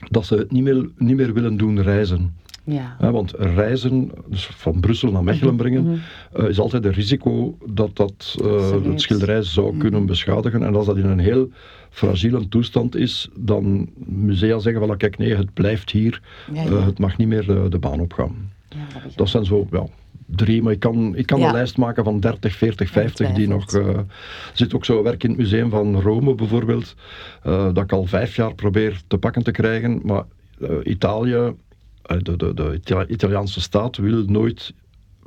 [0.09, 2.35] dat ze het niet meer, niet meer willen doen reizen.
[2.63, 2.95] Ja.
[3.11, 5.99] Want reizen, dus van Brussel naar Mechelen brengen, mm
[6.33, 6.43] -hmm.
[6.43, 9.77] uh, is altijd een risico dat dat uh, het schilderij zou Mhm.
[9.77, 10.63] kunnen beschadigen.
[10.63, 11.49] En als dat in een heel
[11.89, 16.21] fragiele toestand is, dan musea zeggen van kijk nee, het blijft hier,
[16.53, 16.69] ja, ja.
[16.69, 18.51] Uh, het mag niet meer de baan opgaan.
[18.69, 19.85] Ja, dat, dat zijn zo, ja,
[20.25, 23.73] drie, maar ik kan, ik kan een lijst maken van 30, 40, 50 die nog...
[23.73, 24.05] Eh, er
[24.53, 26.95] zit ook zo werk in het museum van Rome bijvoorbeeld,
[27.43, 30.23] eh, dat ik al vijf jaar probeer te pakken te krijgen, maar
[30.61, 31.53] eh, Italië,
[32.01, 34.73] eh, de, de, de Ita- Italiaanse staat wil nooit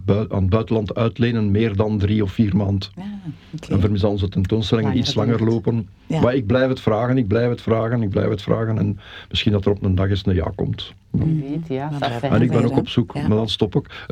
[0.07, 2.89] aan het buitenland uitlenen meer dan drie of vier maanden.
[2.99, 3.05] Ah,
[3.55, 3.73] oké.
[3.73, 5.89] En vermis onze tentoonstellingen Langer iets langer lopen.
[6.07, 6.21] Ja.
[6.21, 8.79] Maar ik blijf het vragen, ik blijf het vragen, ik blijf het vragen.
[8.79, 10.93] En misschien dat er op een dag eens een ja komt.
[11.11, 11.91] Wie weet, ja.
[11.99, 13.29] Dat En ik ben weer, ook op zoek, Ja.
[13.29, 14.07] maar dan stop ik.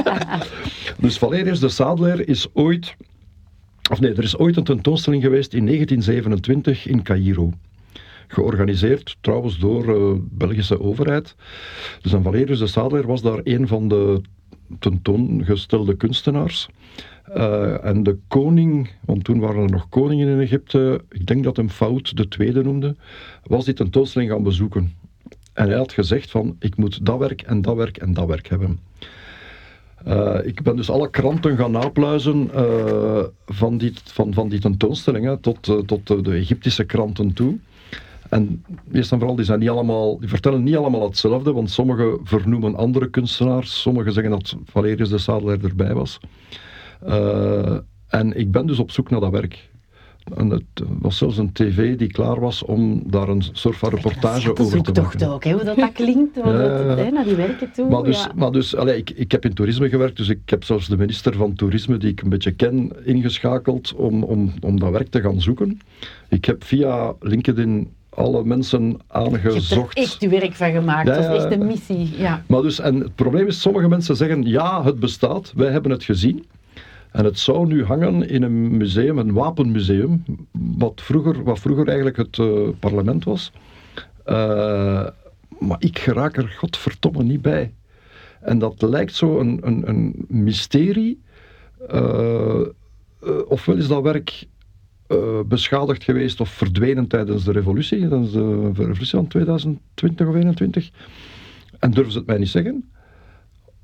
[0.98, 2.96] dus Valerius de Sadler is ooit...
[3.90, 7.52] Of nee, er is ooit een tentoonstelling geweest in 1927 in Cairo.
[8.28, 11.34] Georganiseerd trouwens door de Belgische overheid.
[12.02, 14.20] Dus Valerius de Sadler was daar een van de
[14.78, 16.68] tentoongestelde kunstenaars.
[17.24, 21.56] Eh, en de koning, want toen waren er nog koningen in Egypte, ik denk dat
[21.56, 22.96] hem Fout de tweede noemde,
[23.44, 24.92] was die tentoonstelling gaan bezoeken.
[25.52, 28.48] En hij had gezegd van, ik moet dat werk en dat werk en dat werk
[28.48, 28.78] hebben.
[30.08, 35.40] Uh, ik ben dus alle kranten gaan napluizen uh, van, die, van, van die tentoonstellingen
[35.40, 37.58] tot, tot de Egyptische kranten toe.
[38.32, 42.18] En eerst en vooral, die, zijn niet allemaal, die vertellen niet allemaal hetzelfde, want sommigen
[42.22, 46.20] vernoemen andere kunstenaars, sommigen zeggen dat Valerius de Sadelaar erbij was.
[48.08, 49.70] en ik ben dus op zoek naar dat werk.
[50.34, 50.62] En het
[51.00, 55.00] was zelfs een tv die klaar was om daar een soort van reportage over te
[55.02, 55.28] maken.
[55.28, 57.88] ook, hè, hoe dat, dat klinkt, ja, het, hè, naar die werken toe.
[57.88, 58.32] Maar dus, ja.
[58.34, 61.34] maar dus allez, ik, ik heb in toerisme gewerkt, dus ik heb zelfs de minister
[61.34, 65.40] van Toerisme, die ik een beetje ken, ingeschakeld om, om, om dat werk te gaan
[65.40, 65.80] zoeken.
[66.28, 69.68] Ik heb via LinkedIn alle mensen aangezocht.
[69.68, 72.10] Je hebt er echt je werk van gemaakt, ja, dat is echt een missie.
[72.16, 72.42] Ja.
[72.46, 76.04] Maar dus, en het probleem is, sommige mensen zeggen, ja, het bestaat, wij hebben het
[76.04, 76.44] gezien.
[77.10, 82.16] En het zou nu hangen in een museum, een wapenmuseum, wat vroeger, wat vroeger eigenlijk
[82.16, 83.52] het uh, parlement was.
[84.26, 85.06] Uh,
[85.58, 87.72] maar ik geraak er godverdomme niet bij.
[88.40, 91.20] En dat lijkt zo een, een, een mysterie.
[91.92, 92.60] Uh,
[93.48, 94.46] ofwel is dat werk
[95.46, 100.90] beschadigd geweest of verdwenen tijdens de revolutie, tijdens de revolutie van 2020 of 2021.
[101.78, 102.84] En durven ze het mij niet zeggen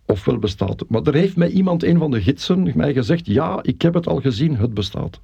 [0.09, 0.88] ofwel bestaat het.
[0.88, 4.07] Maar er heeft mij iemand, een van de gidsen, mij gezegd, ja, ik heb het
[4.07, 5.21] al gezien, het bestaat.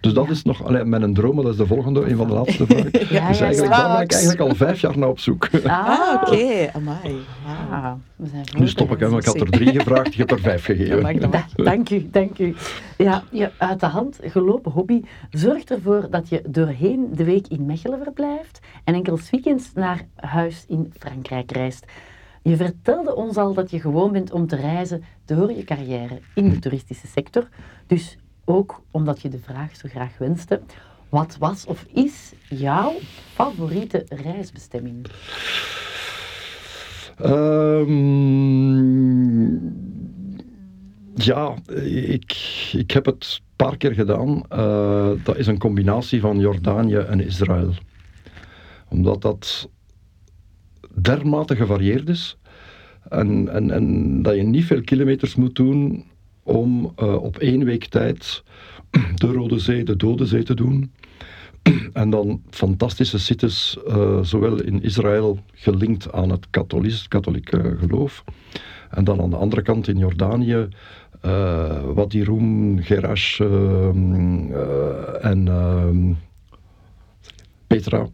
[0.00, 2.66] Dus dat is nog alleen mijn droom, dat is de volgende, een van de laatste
[2.66, 2.90] vragen.
[3.14, 5.48] ja, dus eigenlijk, daar ben ik eigenlijk al vijf jaar naar op zoek.
[5.64, 6.70] Ah, oké, okay.
[6.72, 7.16] amai.
[7.46, 7.92] Ah,
[8.58, 11.20] nu stop ik, hè, ik had er drie gevraagd, je hebt er vijf gegeven.
[11.20, 12.54] Ja, dank u, dank u.
[12.96, 17.66] Ja, je uit de hand gelopen hobby zorgt ervoor dat je doorheen de week in
[17.66, 21.84] Mechelen verblijft en enkels weekends naar huis in Frankrijk reist.
[22.42, 26.50] Je vertelde ons al dat je gewoon bent om te reizen door je carrière in
[26.50, 27.48] de toeristische sector.
[27.86, 28.18] Dus
[28.50, 30.60] ook omdat je de vraag zo graag wenste.
[31.08, 32.92] Wat was of is jouw
[33.32, 35.06] favoriete reisbestemming?
[37.24, 38.40] Um,
[41.14, 42.36] ja, ik,
[42.72, 44.42] ik heb het een paar keer gedaan.
[44.52, 47.72] Uh, dat is een combinatie van Jordanië en Israël.
[48.88, 49.68] Omdat dat
[50.94, 52.38] dermate gevarieerd is.
[53.08, 56.09] En, en, en dat je niet veel kilometers moet doen
[56.50, 58.42] om uh, op één week tijd
[59.14, 60.92] de Rode Zee, de Dode Zee te doen.
[61.92, 68.24] en dan fantastische sites, uh, zowel in Israël gelinkt aan het katholisch, katholieke geloof.
[68.90, 70.68] En dan aan de andere kant in Jordanië,
[71.24, 74.50] uh, Wadi Rum, Gerash en
[75.48, 76.12] ehm,
[77.66, 78.06] Petra.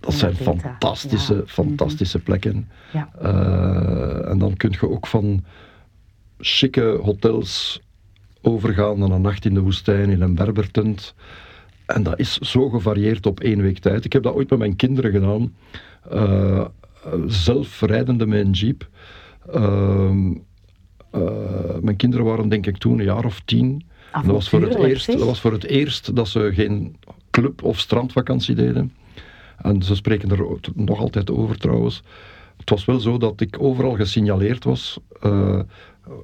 [0.00, 2.26] Dat zijn fantastische, fantastische mhm.
[2.26, 2.68] plekken.
[2.92, 3.08] Ja.
[4.28, 5.44] En dan kun je ook van
[6.40, 7.80] chique hotels
[8.42, 11.14] overgaan naar een nacht in de woestijn in een berbertent.
[11.86, 14.04] En dat is zo gevarieerd op één week tijd.
[14.04, 15.54] Ik heb dat ooit met mijn kinderen gedaan.
[16.12, 16.64] Uh,
[17.26, 18.88] zelf rijdende met een jeep.
[19.54, 20.10] Uh,
[21.80, 23.84] mijn kinderen waren denk ik toen een jaar of tien.
[24.12, 26.96] Dat was, voor het eerst, dat was voor het eerst dat ze geen
[27.30, 28.92] club- of strandvakantie deden.
[29.56, 32.02] En ze spreken er nog altijd over trouwens.
[32.56, 34.98] Het was wel zo dat ik overal gesignaleerd was.
[35.22, 35.60] Uh,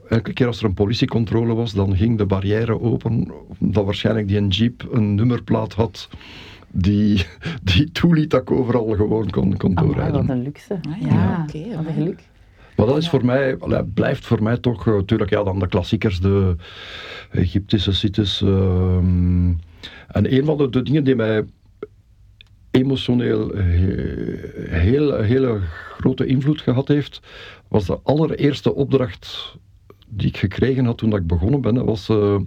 [0.09, 3.33] elke keer als er een politiecontrole was, dan ging de barrière open.
[3.59, 6.09] Dat waarschijnlijk die een jeep een nummerplaat had
[6.71, 7.27] die,
[7.63, 10.27] die toeliet dat ik overal gewoon kon, kon doorrijden.
[10.27, 10.79] wat een luxe.
[10.89, 11.47] Ah, ja, ja.
[11.49, 11.77] oké.
[11.77, 12.21] wat een geluk.
[12.77, 13.57] Maar dat is voor mij,
[13.95, 16.57] blijft voor mij toch, natuurlijk eh, ja, dan de klassiekers, de
[17.31, 18.41] Egyptische sites.
[18.41, 18.97] Uh,
[20.07, 21.45] en een van de, de dingen die mij
[22.71, 23.55] emotioneel
[24.69, 25.61] heel, hele
[25.97, 27.21] grote invloed gehad heeft,
[27.69, 29.57] was de allereerste opdracht
[30.09, 31.85] die ik gekregen had toen ik begonnen ben.
[31.85, 32.41] Was, uh,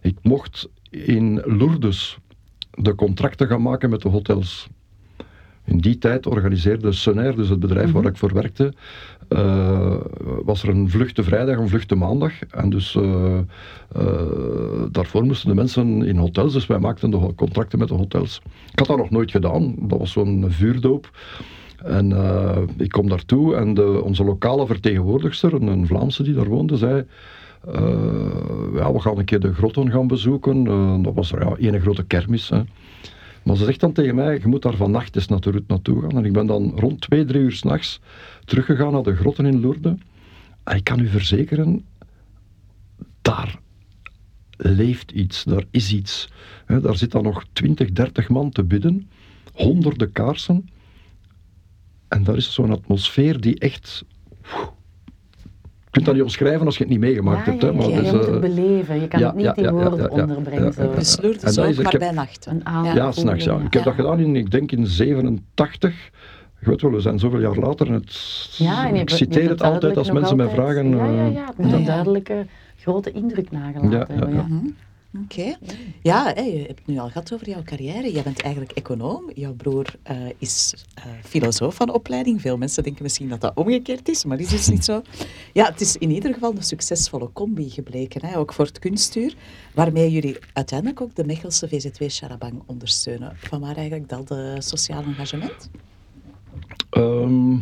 [0.00, 2.18] ik mocht in Lourdes
[2.70, 4.68] de contracten gaan maken met de hotels.
[5.64, 8.10] In die tijd organiseerde Sunair, dus het bedrijf waar mhm.
[8.10, 8.72] ik voor werkte,
[9.28, 9.96] uh,
[10.44, 12.32] was er een vlucht de vrijdag en een vlucht de maandag.
[12.50, 13.38] En dus uh,
[14.90, 18.40] daarvoor moesten de mensen in hotels, dus wij maakten de contracten met de hotels.
[18.72, 21.10] Ik had dat nog nooit gedaan, dat was zo'n vuurdoop.
[21.84, 22.12] En
[22.76, 27.04] ik kom daartoe en de, onze lokale vertegenwoordigster, een, Vlaamse die daar woonde, zei...
[28.74, 30.64] ja, we gaan een keer de grotten gaan bezoeken.
[31.02, 32.48] dat was ja, ene grote kermis.
[32.48, 32.62] Hè.
[33.42, 36.16] Maar ze zegt dan tegen mij, je moet daar vannacht eens naartoe, naartoe gaan.
[36.16, 38.00] En ik ben dan rond twee, drie uur s'nachts
[38.44, 39.92] teruggegaan naar de grotten in Lourdes.
[40.64, 41.84] En ik kan u verzekeren,
[43.22, 43.58] daar
[44.56, 46.28] leeft iets, daar is iets.
[46.66, 49.08] daar zit dan nog 20, 30 man te bidden,
[49.52, 50.68] honderden kaarsen.
[52.12, 54.04] En daar is zo'n atmosfeer die echt
[55.90, 57.62] kunt dat niet omschrijven als je het niet meegemaakt ja, hebt.
[57.62, 59.00] ja, Hè, maar ja, dus, je moet eh, het beleven.
[59.00, 60.64] Je kan ja, het niet ja, in ja, woorden ja, ja, onderbrengen.
[60.64, 60.82] ja, zo.
[60.82, 60.94] ja, ja.
[60.94, 61.32] Dus ook,
[61.66, 62.46] is- ik maar heb- bij nacht.
[62.46, 62.62] Een
[62.94, 63.58] Ja, s'nachts, ja.
[63.58, 66.10] Ik heb dat gedaan in, ik denk in 87.
[66.60, 67.86] Je weet wel, we zijn zoveel jaar later.
[67.86, 70.88] en Het, Ja, en je ik je citeer het altijd als mensen mij vragen.
[70.88, 71.44] Ja, ja, eh, ja.
[71.46, 72.46] Het moet Ja, een duidelijke
[72.76, 74.76] grote indruk nagelaten Ja, ja, hebben.
[75.20, 75.56] Oké.
[76.02, 78.12] Ja, je hebt het nu al gehad over jouw carrière.
[78.12, 79.30] Jij bent eigenlijk econoom.
[79.34, 82.40] Jouw broer eh, is eh, filosoof van opleiding.
[82.40, 85.02] Veel mensen denken misschien dat dat omgekeerd is, maar is dus niet zo.
[85.52, 89.34] Ja, het is in ieder geval een succesvolle combi gebleken, hè, ook voor het kunstuur,
[89.74, 93.36] waarmee jullie uiteindelijk ook de Mechelse VZW Charabang ondersteunen.
[93.36, 95.70] Van waar eigenlijk dat eh, sociaal engagement?
[96.90, 97.56] Ehm,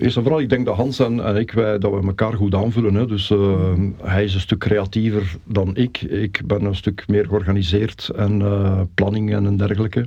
[0.00, 2.94] eerst en vooral, ik denk dat Hans en, ik, wij, dat we elkaar goed aanvullen.
[2.94, 3.06] Hè.
[3.06, 6.00] Dus eh, hij is een stuk creatiever dan ik.
[6.00, 10.06] Ik ben een stuk meer georganiseerd en eh, planning en dergelijke.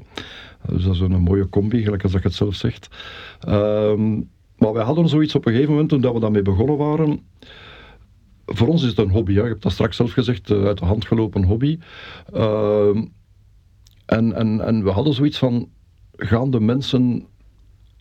[0.68, 2.88] Dus dat is een mooie combi, gelijk als je het zelf zegt.
[3.40, 4.14] Ehm,
[4.58, 7.22] maar wij hadden zoiets op een gegeven moment, toen dat we daarmee begonnen waren.
[8.46, 9.34] Voor ons is het een hobby.
[9.34, 9.44] Hè.
[9.44, 11.80] Je dat straks zelf gezegd, eh, uit de hand gelopen hobby.
[12.34, 13.06] Ehm,
[14.06, 15.70] en, en, en we hadden zoiets van,
[16.16, 17.28] gaan de mensen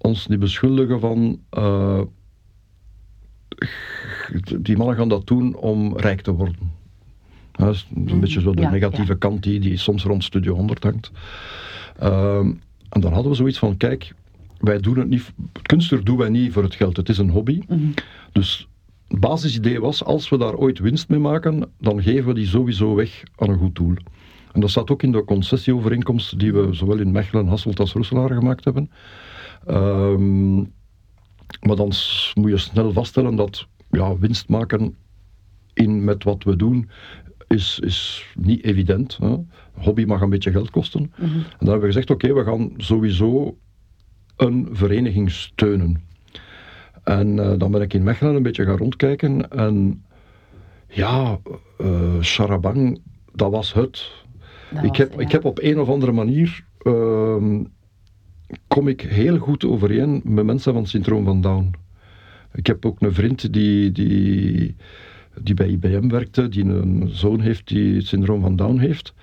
[0.02, 1.40] ons niet beschuldigen van...
[1.50, 2.00] eh,
[4.58, 6.56] die mannen gaan dat doen om rijk te worden.
[7.52, 9.18] Ja, Dat is een beetje zo de Ja, negatieve ja.
[9.18, 11.10] kant die, die soms rond Studio 100 hangt.
[11.98, 12.52] Ehm,
[12.88, 14.14] en dan hadden we zoiets van, kijk,
[14.58, 15.32] wij doen het niet...
[15.62, 17.60] Kunstuur doen wij niet voor het geld, het is een hobby.
[18.32, 18.68] Dus
[19.08, 22.94] het basisidee was, als we daar ooit winst mee maken, dan geven we die sowieso
[22.94, 23.94] weg aan een goed doel.
[24.52, 28.30] En dat staat ook in de concessieovereenkomst die we zowel in Mechelen, Hasselt als Roeselaar
[28.30, 28.90] gemaakt hebben.
[29.66, 30.56] Ehm,
[31.60, 31.92] maar dan
[32.34, 34.96] moet je snel vaststellen dat ja, winst maken
[35.74, 36.90] in met wat we doen
[37.48, 39.16] is, is niet evident.
[39.20, 39.36] Hè.
[39.72, 41.12] Hobby mag een beetje geld kosten.
[41.16, 43.56] En dan hebben we gezegd, oké, we gaan sowieso
[44.36, 46.02] een vereniging steunen.
[47.04, 49.50] En eh, dan ben ik in Mechelen een beetje gaan rondkijken.
[49.50, 50.04] En
[50.88, 51.38] ja,
[51.78, 53.00] eh Charabang,
[53.32, 54.10] dat was het.
[54.70, 55.18] Dat ik, was- heb, ja.
[55.18, 56.64] ik heb op een of andere manier.
[56.78, 57.64] ehm,
[58.66, 61.70] kom ik heel goed overeen met mensen van het syndroom van Down.
[62.54, 64.76] Ik heb ook een vriend die, die,
[65.40, 69.14] die bij IBM werkte, die een zoon heeft die het syndroom van Down heeft.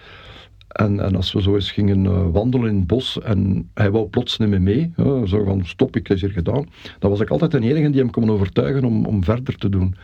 [0.68, 4.08] En, en als we zo eens gingen eh, wandelen in het bos en hij wou
[4.08, 6.66] plots niet meer mee, hè, zo van stop, ik is hier gedaan,
[7.00, 9.96] dan was ik altijd de enige die hem kon overtuigen om, om verder te doen.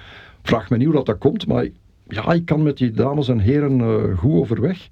[0.41, 1.67] Vraag me niet hoe dat, dat komt, maar
[2.07, 4.87] ja, ik kan met die dames en heren eh, goed overweg.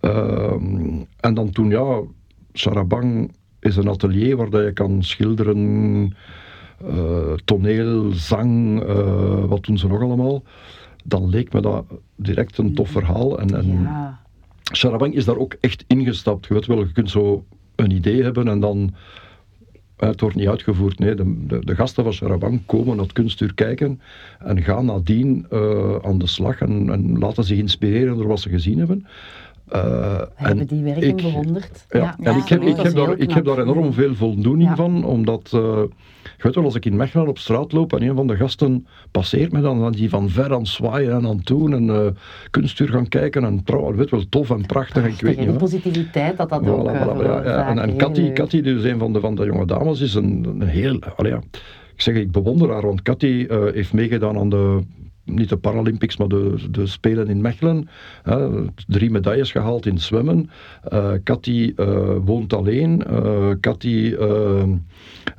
[0.00, 2.00] Ehm, en dan toen, ja,
[2.52, 3.30] Sarabang
[3.66, 6.14] is een atelier waar dat je kan schilderen,
[6.86, 10.42] eh, toneel, zang, eh, wat doen ze nog allemaal.
[11.04, 11.84] Dan leek me dat
[12.16, 13.38] direct een tof verhaal.
[13.38, 14.20] En, en Ja.
[14.72, 16.46] Sarabang is daar ook echt ingestapt.
[16.46, 18.94] Je weet wel, je kunt zo een idee hebben en dan...
[19.96, 20.98] eh, Het wordt niet uitgevoerd.
[20.98, 24.00] Nee, de, de, de gasten van Sarabang komen naar het kunstuur kijken
[24.38, 28.48] en gaan nadien eh, aan de slag en, en laten zich inspireren door wat ze
[28.48, 29.06] gezien hebben.
[29.68, 31.86] Eh, We hebben die werking ik- bewonderd.
[31.90, 35.04] ja, Ja, en ik heb, ik, heb daar, ik heb daar enorm veel voldoening van,
[35.04, 35.82] omdat, eh
[36.36, 38.86] je weet wel, als ik in Mechelen op straat loop en een van de gasten
[39.10, 41.90] passeert me dan, dan die van ver aan het zwaaien en aan het doen en
[41.90, 42.06] eh
[42.50, 46.36] kunstuur gaan kijken en trouw, weet wel, tof en prachtig en ik weet niet positiviteit
[46.36, 47.68] dat dat Voilà, ook eh, voilà, ja, ja.
[47.68, 50.98] En, en Cathy, dus een van de, van de jonge dames, is een, een heel...
[51.16, 51.40] allee, ja,
[51.94, 54.78] ik zeg, ik bewonder haar, want Cathy eh, heeft meegedaan aan de...
[55.26, 57.88] Niet de Paralympics, maar de, de Spelen in Mechelen.
[58.22, 58.48] hè,
[58.86, 60.50] drie medailles gehaald in zwemmen.
[61.24, 63.02] Cathy eh, woont alleen.
[63.60, 64.62] Cathy eh,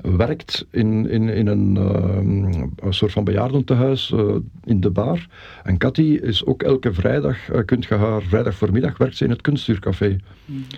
[0.01, 5.27] werkt in, in, in een, een soort van bejaardentehuis eh, in de bar.
[5.63, 9.41] En Cathy is ook elke vrijdag, kunt je haar vrijdag voormiddag werkt ze in het
[9.41, 10.17] kunstuurcafé.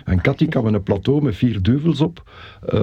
[0.04, 2.30] En Cathy kan met een plateau met vier duvels op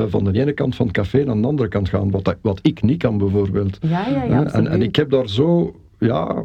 [0.07, 2.59] van de ene kant van het café naar de andere kant gaan, wat, dat- wat
[2.61, 3.77] ik niet kan bijvoorbeeld.
[3.81, 6.43] Ja, ja, ja, en, en ik heb daar zo ja,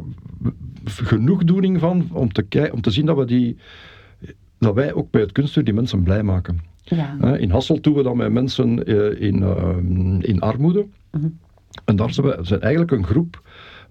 [0.85, 3.57] genoegdoening van om te, om te zien dat, we die,
[4.57, 6.59] dat wij ook bij het kunstuur die mensen blij maken.
[6.83, 7.35] Ja.
[7.37, 9.77] In Hasselt doen we dat met mensen eh, in, eh,
[10.19, 10.85] in armoede.
[11.11, 11.27] Mhm.
[11.85, 13.41] En daar zijn we zijn eigenlijk een groep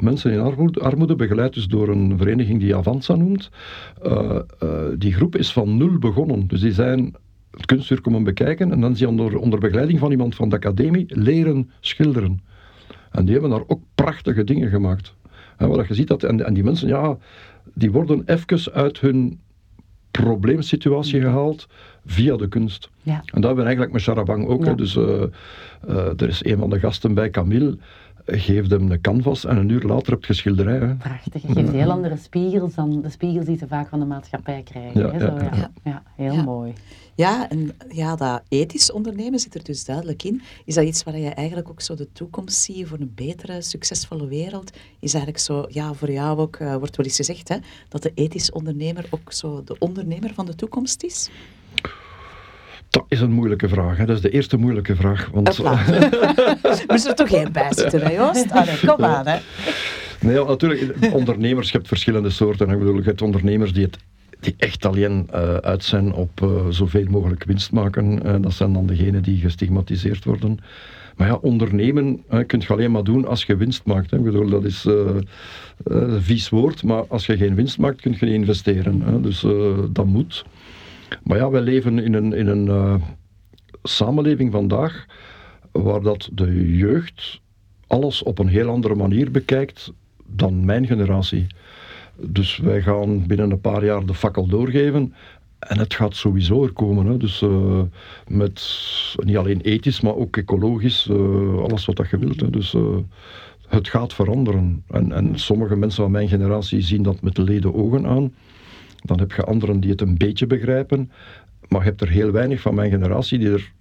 [0.03, 3.51] mensen in armoede, armoede begeleid dus door een vereniging die Avanza noemt.
[4.03, 6.46] Eh, eh, die groep is van nul begonnen.
[6.46, 7.14] Dus die zijn
[7.51, 10.57] het kunstuur komen bekijken en dan zie je onder, onder begeleiding van iemand van de
[10.57, 12.40] academie leren schilderen.
[13.11, 15.14] En die hebben daar ook prachtige dingen gemaakt.
[15.62, 17.16] En wat je ziet, dat, en, en die mensen, ja,
[17.75, 19.40] die worden even uit hun
[20.11, 21.68] probleemsituatie gehaald
[22.07, 22.90] via de kunst.
[23.03, 23.14] Ja.
[23.14, 24.64] En dat hebben we eigenlijk met Charabang ook.
[24.64, 24.75] Ja.
[24.75, 25.22] Dus eh,
[25.88, 27.79] eh, er is een van de gasten bij, Camille.
[28.26, 30.78] Geef hem een canvas en een uur later heb je schilderij.
[30.78, 30.94] Hè.
[30.94, 31.42] Prachtig.
[31.42, 35.00] Je geeft heel andere spiegels dan de spiegels die ze vaak van de maatschappij krijgen.
[35.00, 35.50] Ja, hè, ja, zo, ja.
[35.54, 35.70] ja.
[35.85, 36.42] Ja, heel Ja.
[36.42, 36.72] mooi.
[37.14, 40.42] Ja, en ja, dat ethisch ondernemen zit er dus duidelijk in.
[40.64, 44.26] Is dat iets waar je eigenlijk ook zo de toekomst ziet voor een betere, succesvolle
[44.28, 44.70] wereld?
[45.00, 47.56] Is eigenlijk zo, ja, voor jou ook, eh, wordt wel eens gezegd, hè,
[47.88, 51.30] dat de ethisch ondernemer ook zo de ondernemer van de toekomst is?
[52.92, 53.96] Dat is een moeilijke vraag.
[53.96, 54.05] Hè.
[54.07, 55.28] Dat is de eerste moeilijke vraag.
[55.33, 55.59] Want.
[56.88, 58.50] Moest er toch geen bij zitten, hè, Joost?
[58.50, 59.38] Allee, kom aan, hè.
[60.20, 62.70] Nee, ja, natuurlijk, ondernemers, je hebt verschillende soorten.
[62.70, 63.98] Ik bedoel, je hebt ondernemers die, het,
[64.40, 68.22] die echt alleen eh, uit zijn op eh, zoveel mogelijk winst maken.
[68.22, 70.59] Eh, dat zijn dan degenen die gestigmatiseerd worden.
[71.16, 74.11] Maar ja, ondernemen kun je alleen maar doen als je winst maakt.
[74.11, 74.16] Hè.
[74.16, 74.85] Ik bedoel, dat is
[75.85, 79.00] een vies woord, maar als je geen winst maakt, kun je niet investeren.
[79.00, 79.20] Hè.
[79.20, 79.46] Dus
[79.90, 80.44] dat moet.
[81.25, 82.94] Maar ja, wij leven in een, in een eh,
[83.83, 85.07] samenleving vandaag
[85.72, 87.40] waar dat de jeugd
[87.87, 89.92] alles op een heel andere manier bekijkt
[90.27, 91.46] dan mijn generatie.
[92.16, 95.14] Dus wij gaan binnen een paar jaar de fakkel doorgeven.
[95.59, 97.07] En het gaat sowieso er komen.
[97.07, 97.16] Hè.
[97.16, 97.81] Dus eh,
[98.27, 98.62] met
[99.25, 102.53] niet alleen ethisch, maar ook ecologisch, eh, alles wat dat je wilt.
[102.53, 102.77] Dus
[103.68, 104.85] het gaat veranderen.
[104.88, 108.33] En, en sommige mensen van mijn generatie zien dat met leden ogen aan.
[109.02, 111.10] Dan heb je anderen die het een beetje begrijpen.
[111.68, 113.72] Maar je hebt er heel weinig van mijn generatie die er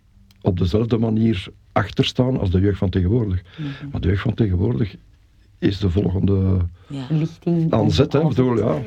[0.42, 3.42] op dezelfde manier achter staan als de jeugd van tegenwoordig.
[3.92, 4.96] Maar de jeugd van tegenwoordig
[5.60, 6.58] is de volgende
[6.88, 7.06] Ja.
[7.10, 7.74] Lichting.
[7.74, 8.14] aan zet.
[8.14, 8.28] Hè.
[8.28, 8.80] Bedoel, ja.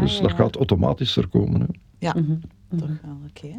[0.00, 1.60] Dus ja, dat gaat automatisch er komen.
[1.60, 1.66] Hè.
[1.98, 2.78] Ja, Mhm, mhm.
[2.78, 3.54] toch wel, oké.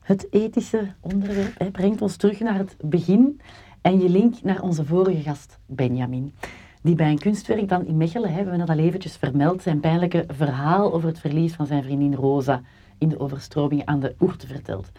[0.00, 3.40] Het ethische onderwerp hè, brengt ons terug naar het begin
[3.80, 6.32] en je link naar onze vorige gast Benjamin.
[6.84, 9.80] Die bij een kunstwerk dan in Mechelen, hè, we hebben dat al eventjes vermeld, zijn
[9.80, 12.62] pijnlijke verhaal over het verlies van zijn vriendin Rosa
[12.98, 14.90] in de overstromingen aan de Oert vertelt.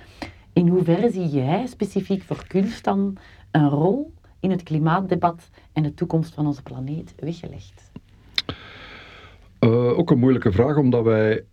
[0.54, 3.18] In hoeverre zie jij specifiek voor kunst dan
[3.52, 7.92] een rol in het klimaatdebat en de toekomst van onze planeet weggelegd?
[9.60, 11.44] Eh, ook een moeilijke vraag, omdat wij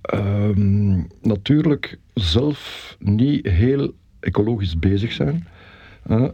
[0.00, 5.46] ehm, natuurlijk zelf niet heel ecologisch bezig zijn.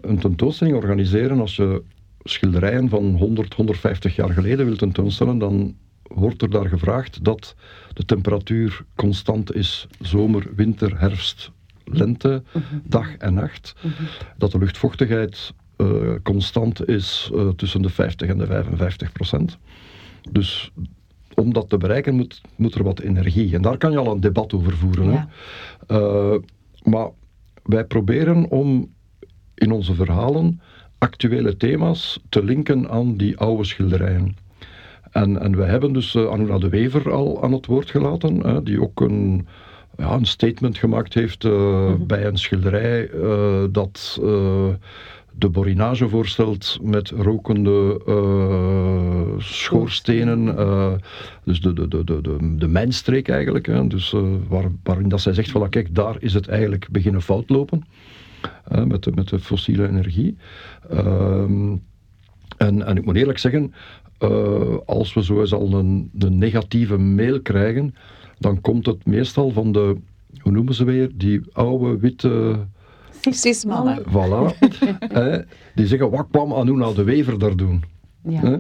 [0.01, 1.83] Een tentoonstelling organiseren, als je
[2.25, 7.55] schilderijen van 100, 150 jaar geleden wilt tentoonstellen, dan wordt er daar gevraagd dat
[7.93, 11.51] de temperatuur constant is, zomer, winter, herfst,
[11.85, 12.43] lente,
[12.85, 13.75] dag en nacht.
[14.37, 19.59] Dat de luchtvochtigheid eh, constant is eh, tussen de 50 en de 55 procent.
[20.31, 20.73] Dus
[21.35, 23.55] om dat te bereiken moet, moet er wat energie.
[23.55, 25.11] En daar kan je al een debat over voeren.
[25.11, 25.29] Ja.
[25.87, 25.97] Hè?
[25.97, 26.39] Eh,
[26.83, 27.09] maar
[27.63, 28.95] wij proberen om
[29.55, 30.61] in onze verhalen
[31.03, 34.37] actuele thema's te linken aan die oude schilderijen.
[35.11, 38.81] En, en wij hebben dus Anuna de Wever al aan het woord gelaten, hè, die
[38.83, 39.47] ook een,
[39.97, 44.21] ja, een statement gemaakt heeft eh, bij een schilderij eh, dat
[45.39, 50.45] de borinage voorstelt met rokende eh, schoorstenen,
[51.45, 54.15] dus de, de, de, de, de, de mijnstreek eigenlijk, hè, dus,
[54.49, 57.85] waar, waarin dat zij zegt van, kijk, daar is het eigenlijk beginnen fout lopen
[58.69, 60.37] hè, met, de, met de fossiele energie.
[60.91, 61.77] Ehm,
[62.57, 63.75] en, en ik moet eerlijk zeggen,
[64.19, 67.95] eh, als we zo eens al een, een negatieve mail krijgen,
[68.39, 69.97] dan komt het meestal van de,
[70.41, 72.57] hoe noemen ze weer, die oude witte,
[73.67, 74.03] mannen.
[74.09, 74.59] voilà,
[75.19, 75.39] hè,
[75.75, 77.83] die zeggen, wat kwam Anuna de Wever daar doen?
[78.23, 78.57] Ja, Hè?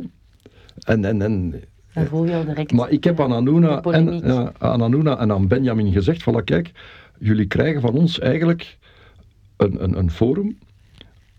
[0.78, 1.62] En, en, en,
[1.94, 2.72] dan voel je al direct.
[2.72, 6.70] maar ik heb aan Anuna, en, ja, aan Anuna en aan Benjamin gezegd, van kijk,
[7.18, 8.78] jullie krijgen van ons eigenlijk
[9.62, 10.58] een, een, een forum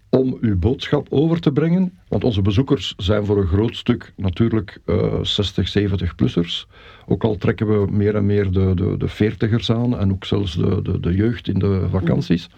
[0.09, 1.93] om uw boodschap over te brengen.
[2.07, 6.67] Want onze bezoekers zijn voor een groot stuk natuurlijk eh 60, 70-plussers.
[7.05, 10.55] Ook al trekken we meer en meer de, de, de 40ers aan en ook zelfs
[10.55, 12.49] de, de, de jeugd in de vakanties.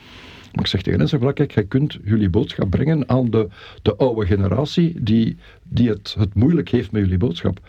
[0.51, 3.47] Maar ik zeg tegen hen, kijk, jij kunt jullie boodschap brengen aan de,
[3.81, 7.59] de oude generatie die, die het, het moeilijk heeft met jullie boodschap.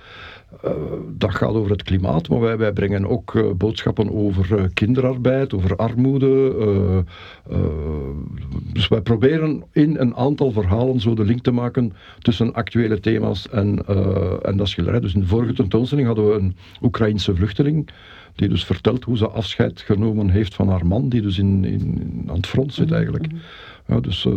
[0.62, 0.72] Eh,
[1.16, 5.54] dat gaat over het klimaat, maar wij, wij brengen ook eh, boodschappen over eh, kinderarbeid,
[5.54, 7.04] over armoede.
[8.72, 13.48] dus wij proberen in een aantal verhalen zo de link te maken tussen actuele thema's
[13.48, 13.86] en,
[14.42, 15.00] en dat schilderij.
[15.00, 17.90] Dus in de vorige tentoonstelling hadden we een Oekraïense vluchteling
[18.34, 22.24] die dus vertelt hoe ze afscheid genomen heeft van haar man, die dus in, in,
[22.26, 23.26] aan het front zit eigenlijk.
[23.86, 24.32] Ja, dus eh,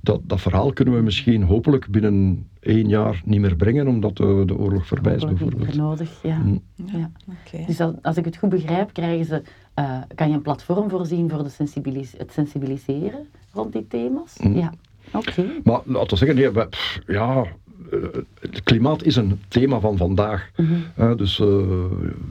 [0.00, 4.42] dat, dat verhaal kunnen we misschien hopelijk binnen één jaar niet meer brengen, omdat de,
[4.46, 5.98] de oorlog voorbij is Hopelijk niet meer bijvoorbeeld.
[5.98, 6.22] nodig.
[6.22, 6.36] Ja.
[6.38, 6.62] Mm.
[6.98, 7.10] Ja.
[7.28, 7.64] Oké.
[7.66, 9.42] Dus als, als ik het goed begrijp, krijgen ze,
[9.74, 14.36] eh, kan je een platform voorzien voor de sensibilis het sensibiliseren rond die thema's?
[14.42, 14.54] Mm.
[14.56, 14.72] Ja,
[15.12, 15.44] oké.
[15.64, 17.44] Maar laten we zeggen, nee, wij- pff, ja,
[17.90, 17.98] eh,
[18.40, 20.50] het klimaat is een thema van vandaag.
[20.94, 21.64] Hè, dus eh,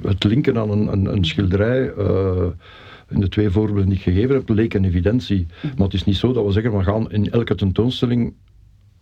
[0.02, 2.45] het linken aan een, een, een schilderij, eh,
[3.10, 5.45] in de twee voorbeelden die ik gegeven heb, leek een evidentie.
[5.62, 8.34] Maar het is niet zo dat we zeggen, we gaan in elke tentoonstelling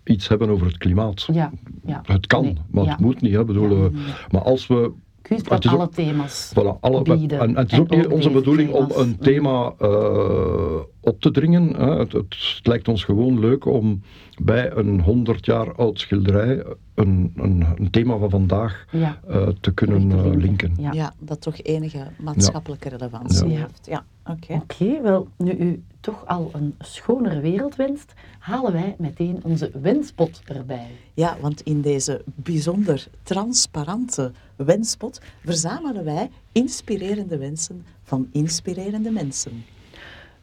[0.04, 1.28] iets hebben over het klimaat.
[1.34, 1.52] Ja,
[1.86, 2.02] ja.
[2.06, 2.90] Het kan, Nee, maar ja.
[2.90, 3.34] het moet niet.
[3.34, 3.46] Hè.
[3.46, 3.92] Bedoel, eh,
[4.32, 4.92] Maar als we
[5.28, 7.40] Kan ook- alle thema's Voilà, alle, bieden.
[7.40, 11.76] en, en het is ook niet onze bedoeling om een thema eh, op te dringen.
[11.76, 11.98] Hè.
[11.98, 14.02] Het, het, het lijkt ons gewoon leuk om
[14.42, 16.64] bij een 100 jaar oud schilderij
[16.96, 19.20] een, een, een thema van vandaag Ja.
[19.28, 20.74] eh, te kunnen eh, linken.
[20.80, 20.92] Ja.
[20.92, 23.58] Ja, dat toch enige maatschappelijke relevantie Ja.
[23.58, 23.86] heeft.
[23.90, 24.54] Ja, oké.
[24.54, 30.42] Oké, wel, nu u toch al een schonere wereld wenst, halen wij meteen onze wenspot
[30.46, 30.92] erbij.
[31.14, 39.66] Ja, want in deze bijzonder transparante wenspot verzamelen wij inspirerende wensen van inspirerende mensen.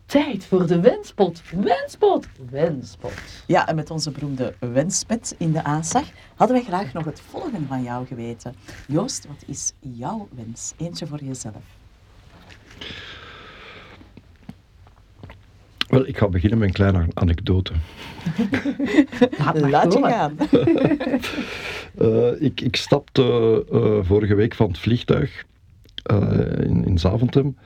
[0.07, 1.43] Tijd voor de wenspot.
[1.51, 2.27] Wenspot.
[2.51, 3.13] Wenspot.
[3.47, 6.05] Ja, en met onze beroemde wenspet in de aanslag
[6.35, 8.55] hadden wij graag nog het volgende van jou geweten.
[8.87, 10.73] Joost, wat is jouw wens?
[10.77, 11.63] Eentje voor jezelf.
[15.95, 17.73] Wel, ik ga beginnen met een kleine anekdote.
[19.39, 20.37] Laat maar Laat je gaan.
[21.99, 25.45] Eh, ik, ik stapte eh, vorige week van het vliegtuig
[26.03, 27.57] eh, in, in Zaventem.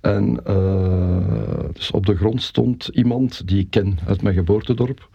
[0.00, 5.08] En eh, dus op de grond stond iemand die ik ken uit mijn geboortedorp.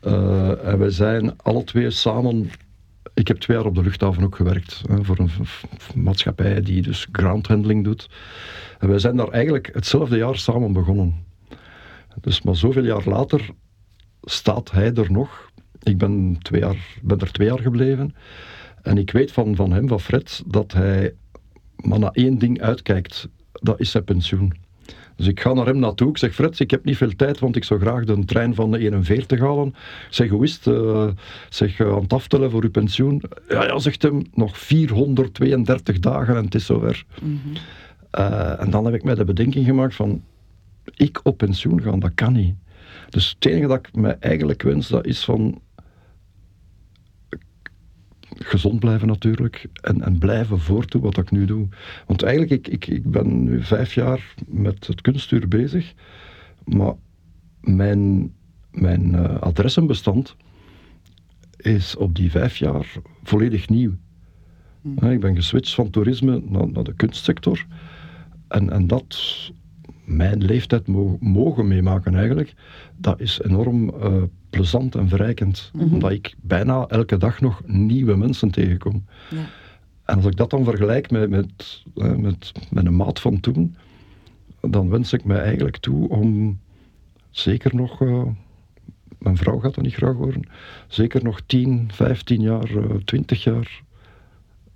[0.00, 2.50] Eh, en wij zijn alle twee samen.
[3.14, 4.82] Ik heb twee jaar op de luchthaven ook gewerkt.
[4.88, 5.30] Hè, voor een
[5.94, 8.10] maatschappij die dus groundhandling doet.
[8.78, 11.24] En wij zijn daar eigenlijk hetzelfde jaar samen begonnen.
[12.20, 13.50] Dus maar zoveel jaar later
[14.22, 15.50] staat hij er nog.
[15.82, 18.14] Ik ben, twee jaar, ben er twee jaar gebleven.
[18.82, 21.14] En ik weet van, van hem, van Fred, dat hij
[21.76, 23.28] maar naar één ding uitkijkt.
[23.52, 24.52] Dat is zijn pensioen.
[25.16, 26.08] Dus ik ga naar hem naartoe.
[26.08, 28.70] Ik zeg, Fred, ik heb niet veel tijd, want ik zou graag de trein van
[28.70, 29.68] de 41 halen.
[29.68, 29.74] Ik
[30.10, 30.66] zeg, hoe is het?
[30.66, 31.08] Eh,
[31.48, 33.22] zeg, eh, aan het aftellen voor uw pensioen?
[33.48, 37.04] Ja, ja, zegt hem, nog 432 dagen en het is zover.
[38.10, 40.22] Eh, en dan heb ik mij de bedenking gemaakt van,
[40.94, 42.54] ik op pensioen gaan, dat kan niet.
[43.08, 45.60] Dus het enige dat ik mij eigenlijk wens, dat is van
[48.38, 51.68] gezond blijven natuurlijk en, en blijven voortdoen wat ik nu doe.
[52.06, 55.94] Want eigenlijk, ik, ik, ik ben nu vijf jaar met het kunstuur bezig,
[56.64, 56.94] maar
[57.60, 58.32] mijn,
[58.70, 60.36] mijn eh, adressenbestand
[61.56, 63.92] is op die vijf jaar volledig nieuw.
[65.00, 67.66] Ja, Ik ben geswitcht van toerisme naar, naar de kunstsector.
[68.48, 69.16] En, en dat
[70.06, 72.54] mijn leeftijd mo- mogen meemaken eigenlijk,
[72.96, 75.70] dat is enorm eh, plezant en verrijkend.
[75.78, 79.04] Omdat ik bijna elke dag nog nieuwe mensen tegenkom.
[79.30, 79.44] Ja.
[80.04, 83.76] En als ik dat dan vergelijk met, met, eh, met, met een maat van toen,
[84.60, 86.58] dan wens ik mij eigenlijk toe om
[87.30, 88.22] zeker nog, eh,
[89.18, 90.48] mijn vrouw gaat dat niet graag horen,
[90.86, 93.82] zeker nog 10, 15 jaar, eh 20 jaar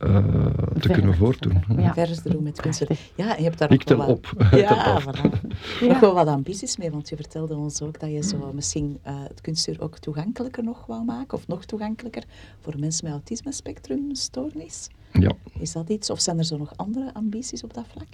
[0.01, 0.47] eh,
[0.81, 1.63] te kunnen te voortdoen.
[1.77, 1.93] ja.
[1.95, 2.85] Verder doen met kunst.
[3.17, 4.33] Ja, je hebt daar Ik wel tel wat- op.
[4.59, 5.41] Ja, voilà.
[5.81, 5.87] Ja.
[5.87, 9.15] Nog wel wat ambities mee, want je vertelde ons ook dat je zo misschien eh,
[9.29, 12.25] het kunstuur ook toegankelijker nog wou maken, of nog toegankelijker
[12.61, 14.89] voor mensen met autisme-spectrumstoornis.
[15.13, 15.33] Ja.
[15.59, 18.09] Is dat iets, of zijn er zo nog andere ambities op dat vlak?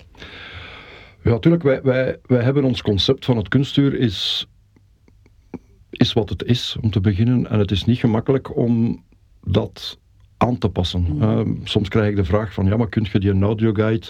[1.23, 1.63] Ja, natuurlijk.
[1.63, 4.47] Wij, wij, wij hebben ons concept van het kunstuur is,
[5.91, 7.51] is wat het is, om te beginnen.
[7.51, 9.03] En het is niet gemakkelijk om
[9.45, 9.99] dat
[10.37, 11.17] aan te passen.
[11.21, 14.07] Eh, soms krijg ik de vraag van, ja, maar kun je die audioguide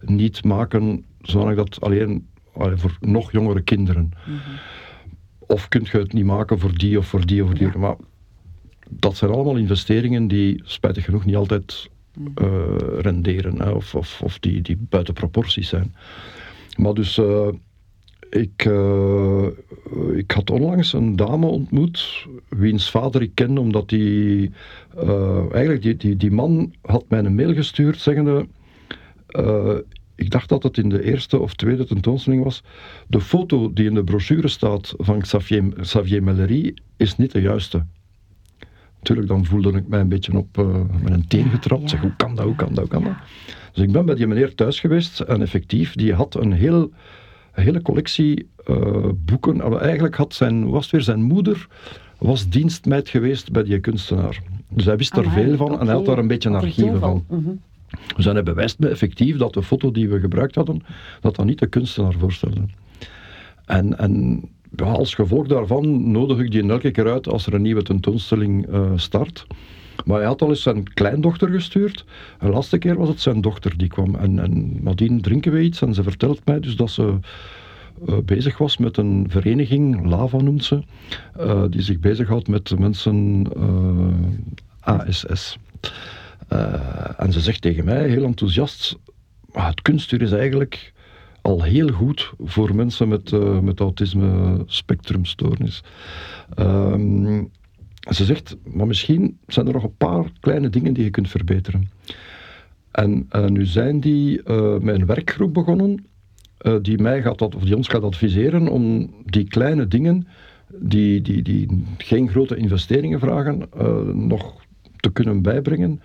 [0.00, 4.10] niet maken zodat dat alleen allee, voor nog jongere kinderen?
[5.38, 7.78] Of kun je het niet maken voor die of voor die of voor die?
[7.78, 7.96] Maar
[8.88, 11.88] dat zijn allemaal investeringen die, spijtig genoeg, niet altijd
[12.34, 12.46] eh,
[12.98, 13.60] renderen.
[13.60, 15.94] Hè, of of, of die, die buiten proporties zijn.
[16.76, 17.48] Maar dus, eh,
[18.30, 19.46] ik, eh,
[20.16, 24.50] ik had onlangs een dame ontmoet, wiens vader ik ken, omdat die,
[24.96, 28.46] eh, eigenlijk die, die, die man had mij een mail gestuurd zeggende,
[29.26, 29.76] eh,
[30.14, 32.62] ik dacht dat het in de eerste of tweede tentoonstelling was,
[33.06, 37.84] de foto die in de brochure staat van Xavier, Xavier Mellery is niet de juiste.
[38.98, 40.56] Natuurlijk, dan voelde ik mij een beetje op
[41.02, 41.82] met een teen getrapt.
[41.82, 41.88] ja.
[41.88, 43.16] Zeg, hoe kan dat, hoe kan dat, hoe kan dat?
[43.72, 46.90] Dus ik ben bij die meneer thuis geweest en effectief, die had een, heel,
[47.60, 49.80] hele collectie eh, boeken.
[49.80, 51.66] Eigenlijk had zijn, was weer zijn moeder,
[52.18, 54.42] was dienstmeid geweest bij die kunstenaar.
[54.68, 57.00] Dus hij wist er Amai, veel van en hij had daar een beetje een archieven
[57.00, 57.24] van.
[57.28, 57.50] Mhm.
[58.16, 60.82] Dus hij bewijst me effectief dat de foto die we gebruikt hadden,
[61.20, 62.60] dat dat niet de kunstenaar voorstelde.
[63.64, 64.42] En, en
[64.76, 68.66] ja, als gevolg daarvan nodig ik die elke keer uit als er een nieuwe tentoonstelling
[68.66, 69.46] eh, start.
[70.04, 72.04] Maar hij had al eens zijn kleindochter gestuurd.
[72.40, 74.14] De laatste keer was het zijn dochter die kwam.
[74.14, 77.18] En, en nadien drinken we iets en ze vertelt mij dus dat ze
[78.06, 80.82] eh, bezig was met een vereniging, Lava noemt ze,
[81.36, 85.58] eh, die zich bezighoudt met mensen eh, ASS.
[87.16, 88.98] En ze zegt tegen mij, heel enthousiast,
[89.52, 90.92] "Maar het kunstuur is eigenlijk
[91.42, 93.30] al heel goed voor mensen met,
[93.62, 95.82] met autisme spectrumstoornis.
[96.54, 97.44] Ehm,
[98.08, 101.90] ze zegt, maar misschien zijn er nog een paar kleine dingen die je kunt verbeteren.
[102.90, 106.06] En uh, nu zijn die uh, met een werkgroep begonnen,
[106.62, 110.26] uh, die, mij gaat, of die ons gaat adviseren om die kleine dingen,
[110.68, 113.68] die, die, die geen grote investeringen vragen,
[114.28, 116.00] nog te kunnen bijbrengen.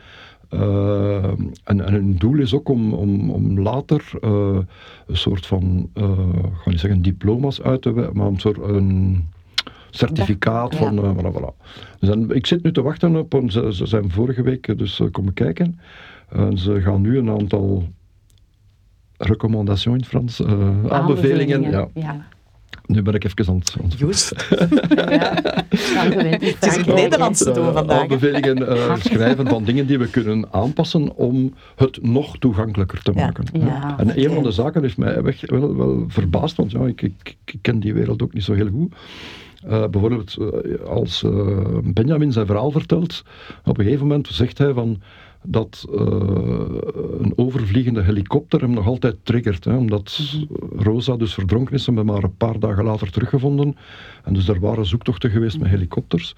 [0.50, 4.68] en, en hun doel is ook om, om, om later een
[5.18, 6.04] soort van, ik
[6.64, 9.24] ga niet zeggen diploma's uit te wijzen, maar een soort een
[9.96, 11.14] certificaat van, ja.
[11.14, 11.66] voilà, voilà.
[12.00, 15.80] Dus ik zit nu te wachten op, ze, ze zijn vorige week dus komen kijken.
[16.30, 17.88] En ze gaan nu een aantal
[19.18, 20.92] recommandaties in Frans, uh, aanbevelingen.
[20.92, 21.88] aanbevelingen ja.
[21.94, 22.26] ja.
[22.86, 24.00] Nu ben ik even aan het...
[24.00, 24.30] Juist.
[24.96, 25.34] ja,
[25.70, 28.02] het is het Nederlands te doen vandaag.
[28.02, 33.46] Aanbevelingen uh, schrijven van dingen die we kunnen aanpassen om het nog toegankelijker te maken.
[33.54, 33.98] Ja.
[33.98, 37.58] En een van de zaken heeft mij wel, wel verbaasd, want ja, ik, ik, ik,
[37.62, 38.96] ken die wereld ook niet zo heel goed.
[39.68, 40.38] Uh, bijvoorbeeld,
[40.86, 41.26] als
[41.84, 43.24] Benjamin zijn verhaal vertelt,
[43.66, 45.02] op een gegeven moment zegt hij van
[45.44, 45.96] dat uh,
[47.20, 49.64] een overvliegende helikopter hem nog altijd triggert.
[49.64, 50.82] Hè, omdat mhm.
[50.82, 53.76] Rosa dus verdronken is en we maar een paar dagen later teruggevonden.
[54.24, 56.36] En dus er waren zoektochten geweest met helikopters.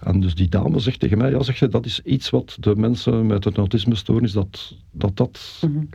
[0.00, 2.76] En dus die dame zegt tegen mij, ja zeg je, dat is iets wat de
[2.76, 5.16] mensen met het autisme-stoornis, dat dat...
[5.16, 5.88] dat mm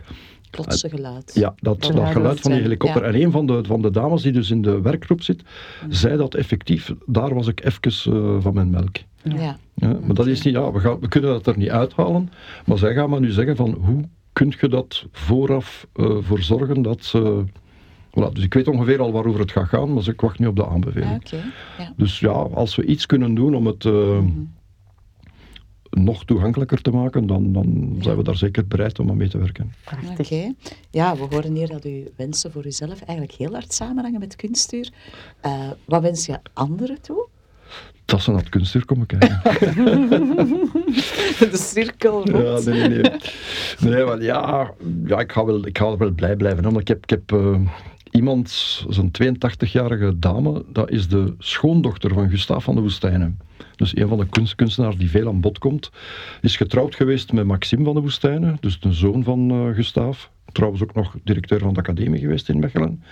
[0.52, 1.32] Plotse geluid.
[1.34, 3.04] Ja, dat, dat, geluid van die helikopter.
[3.04, 5.91] En een van de, van de dames die dus in de werkgroep zit, mhm.
[5.91, 8.95] zei dat effectief, daar was ik even uh, van mijn melk.
[9.24, 9.58] Ja.
[9.74, 12.30] ja maar dat is niet, ja, we, gaan, we kunnen dat er niet uithalen,
[12.66, 16.82] maar zij gaan maar nu zeggen van hoe kun je dat vooraf uh, voor zorgen
[16.82, 17.43] dat ze...
[18.10, 20.56] Voilà, dus ik weet ongeveer al waarover het gaat gaan, maar ik wacht nu op
[20.56, 21.12] de aanbeveling.
[21.12, 21.39] Ah,
[21.78, 21.93] ja.
[21.97, 24.52] Dus ja, als we iets kunnen doen om het uh, mm -hmm.
[25.92, 28.04] Nog toegankelijker te maken, dan, dan ja.
[28.04, 29.74] zijn we daar zeker bereid om aan mee te werken.
[30.20, 30.54] Oké.
[30.89, 34.89] Ja, we horen hier dat uw wensen voor uzelf eigenlijk heel hard samenhangen met kunstuur.
[35.46, 37.28] Uh, wat wens je anderen toe?
[38.12, 39.42] dat ze naar het kunstuur komen kijken.
[41.52, 42.64] de cirkel rond.
[42.64, 43.12] Ja, nee, nee.
[43.80, 44.72] Nee, maar ja,
[45.06, 46.66] ja ik, ga wel, ik ga wel blij blijven.
[46.66, 47.60] Omdat ik heb, ik heb uh,
[48.12, 48.49] iemand,
[48.89, 53.39] zo'n 82-jarige dame, dat is de schoondochter van Gustav van de Woestijnen.
[53.76, 55.91] Dus een van de kunst, kunstenaars die veel aan bod komt.
[56.41, 60.26] Is getrouwd geweest met Maxime van de Woestijnen, dus de zoon van uh, Gustav.
[60.51, 63.03] Trouwens ook nog directeur van de academie geweest in Mechelen.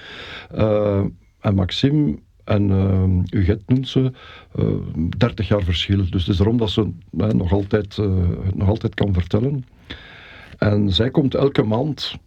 [0.55, 1.03] Uh,
[1.39, 5.97] en Maxime en uh, Uget noemt ze uh, eh, 30 jaar verschil.
[5.97, 7.95] Dus het is daarom dat ze nog, altijd,
[8.43, 9.65] het nog altijd kan vertellen.
[10.57, 12.17] En zij komt elke maand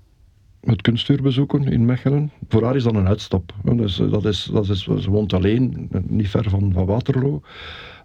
[0.64, 2.30] het kunstuur bezoeken in Mechelen.
[2.48, 3.54] Voor haar is dat een uitstap.
[3.62, 7.42] Dus, dat is, dat is, ze woont alleen, niet ver van, van Waterloo.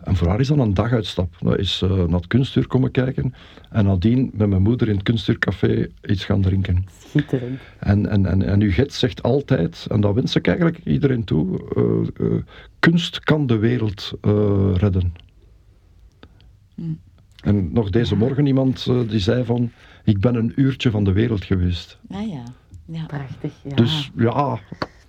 [0.04, 1.36] En voor haar is dat een daguitstap.
[1.40, 3.34] Dat is uh, naar het kunstuur komen kijken
[3.70, 6.86] en nadien met mijn moeder in het kunstuurcafé iets gaan drinken.
[7.08, 7.60] Schitterend.
[7.80, 11.62] En, en, en, en uw gids zegt altijd, en dat wens ik eigenlijk iedereen toe,
[11.76, 12.42] uh, uh,
[12.80, 14.14] kunst kan de wereld
[14.74, 15.14] redden.
[16.76, 17.00] Mm.
[17.44, 19.72] En nog deze morgen iemand die zei van,
[20.08, 21.98] ik ben een uurtje van de wereld geweest.
[22.10, 22.44] Ah ja,
[22.86, 23.06] ja.
[23.06, 23.76] Prachtig, ja.
[23.76, 24.60] Dus ja,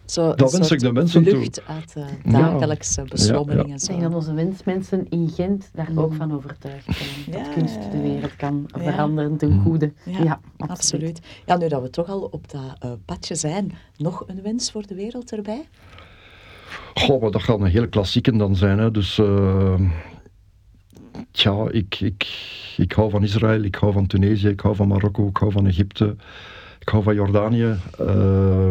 [0.05, 1.51] zo, dat wens ik de mensen toe.
[1.67, 3.77] uit de dagelijkse beslommeringen.
[3.77, 6.17] Ik denk dat onze wensmensen in Gent daar ook mm.
[6.17, 7.45] van overtuigd zijn.
[7.45, 9.63] dat kunst de wereld kan veranderen ten mm.
[9.63, 9.93] goede.
[10.05, 11.21] Ja, absoluut.
[11.47, 14.87] Ja, nu dat we toch al op dat uh, padje zijn, nog een wens voor
[14.87, 15.69] de wereld erbij?
[16.95, 18.79] Goh, maar dat gaat een hele klassieke dan zijn.
[18.79, 18.91] Hè.
[18.91, 19.19] Dus...
[19.19, 19.81] Uh,
[21.31, 22.27] tja, ik, ik,
[22.77, 25.67] ik hou van Israël, ik hou van Tunesië, ik hou van Marokko, ik hou van
[25.67, 26.17] Egypte.
[26.89, 27.75] Ik hou van Jordanië.
[28.01, 28.71] Uh,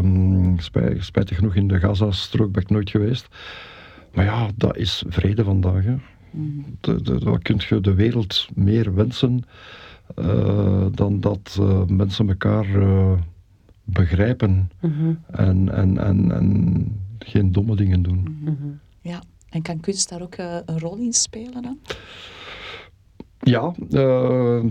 [0.58, 3.28] spijt, spijtig genoeg in de Gaza-strook ben ik nooit geweest.
[4.14, 5.84] Maar ja, dat is vrede vandaag.
[5.84, 5.96] Hè.
[6.32, 6.66] Mm.
[7.20, 9.44] wat kun je de wereld meer wensen
[10.20, 13.12] uh, dan dat uh, mensen elkaar uh,
[13.84, 15.20] begrijpen -hmm.
[15.32, 18.38] en, en, en, en geen domme dingen doen.
[18.44, 18.80] -hmm.
[19.02, 21.78] Ja, en kan kunst daar ook een rol in spelen dan?
[23.48, 24.64] Ja, uh,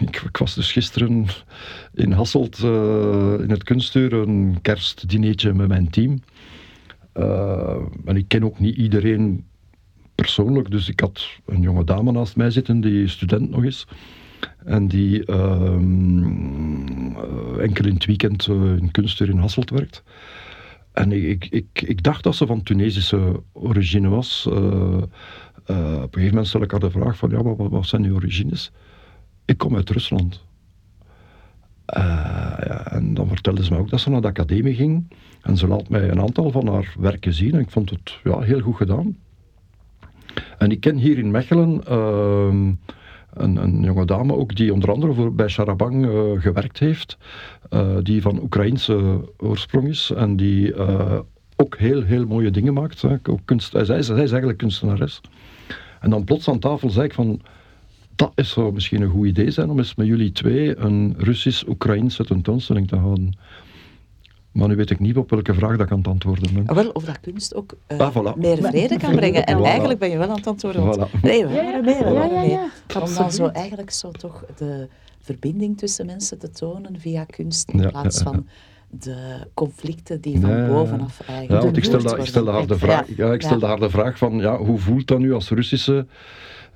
[0.00, 1.26] ik, was dus gisteren
[1.94, 6.22] in Hasselt uh, in het kunstuur een kerstdineetje met mijn team.
[7.16, 9.44] Uh, en ik ken ook niet iedereen
[10.14, 13.86] persoonlijk, dus ik had een jonge dame naast mij zitten die student nog is.
[14.64, 17.16] En die ehm,
[17.58, 20.02] enkel in het weekend in kunstuur in Hasselt werkt.
[20.92, 24.46] En ik, ik, ik, dacht dat ze van Tunesische origine was.
[24.48, 24.56] Uh,
[25.66, 28.14] op een gegeven moment stel ik haar de vraag van, ja, wat, wat zijn uw
[28.14, 28.72] origines?
[29.44, 30.44] Ik kom uit Rusland.
[31.96, 32.02] Uh,
[32.66, 35.14] ja, en dan vertelde ze me ook dat ze naar de academie ging.
[35.42, 37.54] En ze laat mij een aantal van haar werken zien.
[37.54, 39.16] En ik vond het ja, heel goed gedaan.
[40.58, 42.72] En ik ken hier in Mechelen uh,
[43.32, 47.18] een, een, jonge dame ook die onder andere voor, bij Charabang uh, gewerkt heeft.
[48.02, 50.12] die van Oekraïnse oorsprong is.
[50.16, 50.74] En die
[51.56, 53.02] ook heel, heel mooie dingen maakt.
[53.02, 53.16] Hè.
[53.30, 55.20] Ook kunst, zij, zij is eigenlijk kunstenares.
[56.00, 57.40] En dan plots aan tafel zei ik van,
[58.16, 62.24] dat is zou misschien een goed idee zijn om eens met jullie twee een Russisch-Oekraïnse
[62.24, 63.36] tentoonstelling te houden.
[64.52, 66.66] Maar nu weet ik niet op welke vraag dat ik aan het antwoorden ben.
[66.66, 68.36] Ah, Wel, of dat kunst ook eh, Ah, voilà.
[68.38, 69.44] meer vrede kan brengen.
[69.46, 69.62] En Voilà.
[69.62, 70.84] eigenlijk ben je wel aan het antwoorden.
[70.84, 71.20] want- Voilà.
[71.22, 72.50] Nee, we Ja, waren mee, we ja, waren ja, mee.
[72.50, 72.68] ja.
[73.00, 74.88] Om dan zo eigenlijk zo toch de
[75.20, 78.30] verbinding tussen mensen te tonen via kunst, in Ja, plaats ja, ja.
[78.30, 78.46] van
[78.90, 79.16] de
[79.54, 80.68] conflicten die van Ja, ja, ja.
[80.72, 83.26] bovenaf Ja, eigenlijk want ik stelde, gevoerd ik stelde haar de vraag, Ja.
[83.26, 83.66] ja, ik stelde Ja.
[83.66, 86.06] haar de vraag van, ja, hoe voelt dat nu als Russische?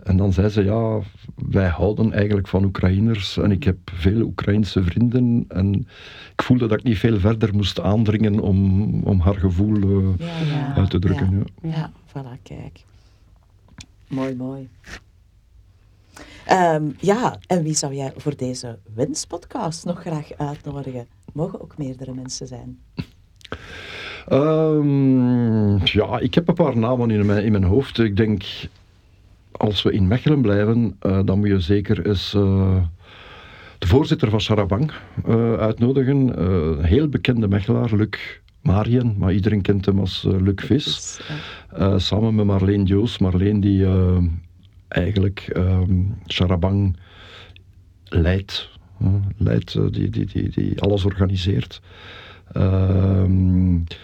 [0.05, 1.01] En dan zei ze, ja,
[1.34, 5.88] wij houden eigenlijk van Oekraïners en ik heb veel Oekraïnse vrienden en
[6.32, 10.57] ik voelde dat ik niet veel verder moest aandringen om, om haar gevoel eh, Ja,
[10.57, 10.74] ja.
[10.74, 11.47] uit te drukken.
[11.62, 11.68] Ja.
[11.68, 12.84] Ja, voilà, kijk.
[14.09, 14.68] Mooi, mooi.
[16.47, 21.07] Ehm, ja, en wie zou jij voor deze wenspodcast nog graag uitnodigen?
[21.32, 22.78] Mogen ook meerdere mensen zijn.
[24.28, 27.99] Ehm, ja, ik heb een paar namen in mijn, in mijn hoofd.
[27.99, 28.44] Ik denk,
[29.57, 32.82] als we in Mechelen blijven, eh, dan moet je zeker eens eh,
[33.78, 34.92] de voorzitter van Charabang
[35.26, 36.42] eh, uitnodigen.
[36.42, 41.20] Een heel bekende Mechelaar, Luc Marien, maar iedereen kent hem als Luc Vis.
[41.96, 43.18] Samen met Marleen Joos.
[43.18, 43.86] Marleen die
[44.88, 46.96] eigenlijk ehm Charabang
[48.04, 48.68] leidt.
[49.36, 51.80] leidt die, die, die, die alles organiseert.
[52.52, 53.96] Ehm, eh,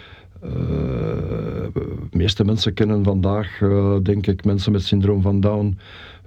[0.43, 1.73] de
[2.11, 5.79] meeste mensen kennen vandaag, eh, denk ik, mensen met syndroom van Down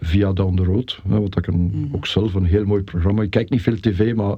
[0.01, 0.99] via Down the Road.
[1.07, 1.95] Hè, wat ik een, Mhm.
[1.95, 3.21] ook zelf een heel mooi programma.
[3.21, 4.35] Ik kijk niet veel tv, maar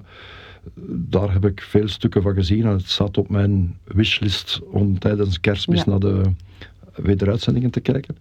[0.90, 2.64] daar heb ik veel stukken van gezien.
[2.64, 5.90] En het staat op mijn wishlist om tijdens kerstmis Ja.
[5.92, 6.22] naar de
[6.96, 8.18] wederuitzendingen te kijken.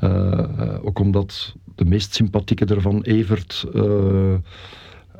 [0.00, 4.34] Eh, eh, ook omdat de meest sympathieke ervan, Evert, eh,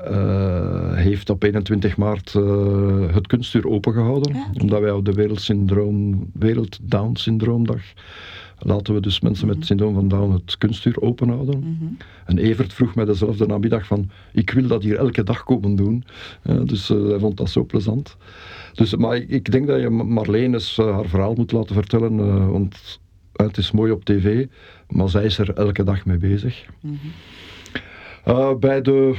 [0.04, 4.36] eh, heeft op 21 maart eh, het kunstuur opengehouden.
[4.60, 7.80] Omdat wij op de Wereldsyndroom, Wereld Down Syndroomdag
[8.62, 9.56] laten we dus mensen Mhm.
[9.56, 11.58] met syndroom van Down het kunstuur openhouden.
[11.58, 11.92] Mhm.
[12.26, 16.04] En Evert vroeg mij dezelfde namiddag van, ik wil dat hier elke dag komen doen.
[16.42, 18.16] Ja, dus eh, hij vond dat zo plezant.
[18.74, 22.18] Dus, maar ik, ik denk dat je Marleen eens eh, haar verhaal moet laten vertellen,
[22.20, 23.00] eh, want
[23.32, 24.46] eh, het is mooi op tv,
[24.88, 26.64] maar zij is er elke dag mee bezig.
[26.80, 26.94] Mhm.
[28.24, 29.14] Eh, bij de,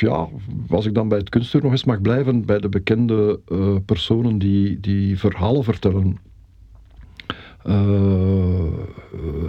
[0.00, 0.28] ja,
[0.68, 4.38] als ik dan bij het kunstuur nog eens mag blijven, bij de bekende eh, personen
[4.38, 6.18] die, die verhalen vertellen.
[7.62, 7.74] Eh,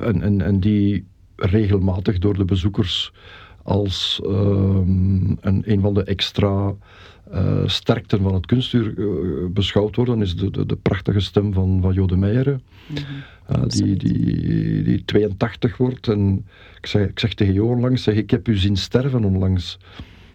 [0.01, 1.05] en, en, en die
[1.36, 3.14] regelmatig door de bezoekers
[3.68, 6.74] als ehm, een, een van de extra
[7.32, 9.05] eh, sterkten van het kunstuur eh,
[9.51, 12.61] beschouwd worden, is de, de, de prachtige stem van, van Jode Meijeren.
[12.88, 12.99] Mhm.
[13.49, 16.07] Ja, die, die, die 82 wordt.
[16.07, 16.45] En
[16.78, 19.78] ik zeg, ik zeg tegen Jo onlangs, zeg, ik heb u zien sterven onlangs.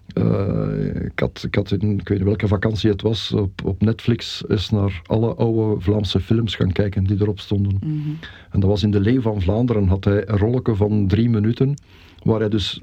[0.07, 3.83] Eh, ik, had, ik had in, ik weet niet welke vakantie het was, op, op
[3.83, 7.76] Netflix eens naar alle oude Vlaamse films gaan kijken die erop stonden.
[7.80, 8.11] Mhm.
[8.51, 11.74] En dat was in De Leeuw van Vlaanderen, had hij een rolletje van drie minuten,
[12.22, 12.83] waar hij dus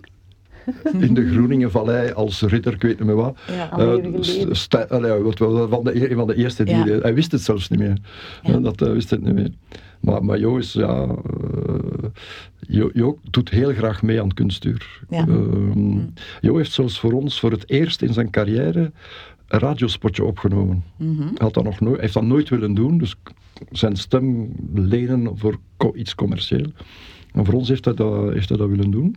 [1.07, 3.71] in de Groeningenvallei als ridder, ik weet niet meer wat, Ja.
[3.71, 5.37] Eh, allee, wat
[5.69, 6.75] van de, een van de eerste die...
[6.75, 6.85] Ja.
[6.85, 7.97] Hij wist het zelfs niet meer.
[8.43, 8.57] Ja.
[8.57, 9.51] Dat hij wist het niet meer.
[9.99, 11.03] Maar, maar Jo is, ja...
[11.03, 12.09] eh,
[12.59, 15.01] Jo, Jo doet heel graag mee aan kunstuur.
[15.09, 15.27] Ja.
[15.27, 15.97] Ehm,
[16.41, 18.91] Jo heeft zelfs voor ons voor het eerst in zijn carrière
[19.47, 20.83] een radiospotje opgenomen.
[20.97, 23.15] Hij had dat nog nooit, heeft dat nooit willen doen, dus
[23.71, 26.65] zijn stem lenen voor co- iets commercieel.
[27.33, 29.15] En voor ons heeft hij dat, heeft hij dat willen doen.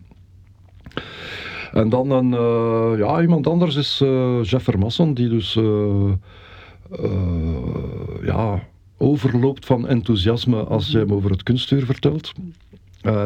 [1.72, 6.12] En dan een, eh, ja, iemand anders is eh Jeff Vermassen, die dus eh,
[8.22, 8.62] ja,
[8.99, 12.32] overloopt van enthousiasme als je hem over het kunstuur vertelt.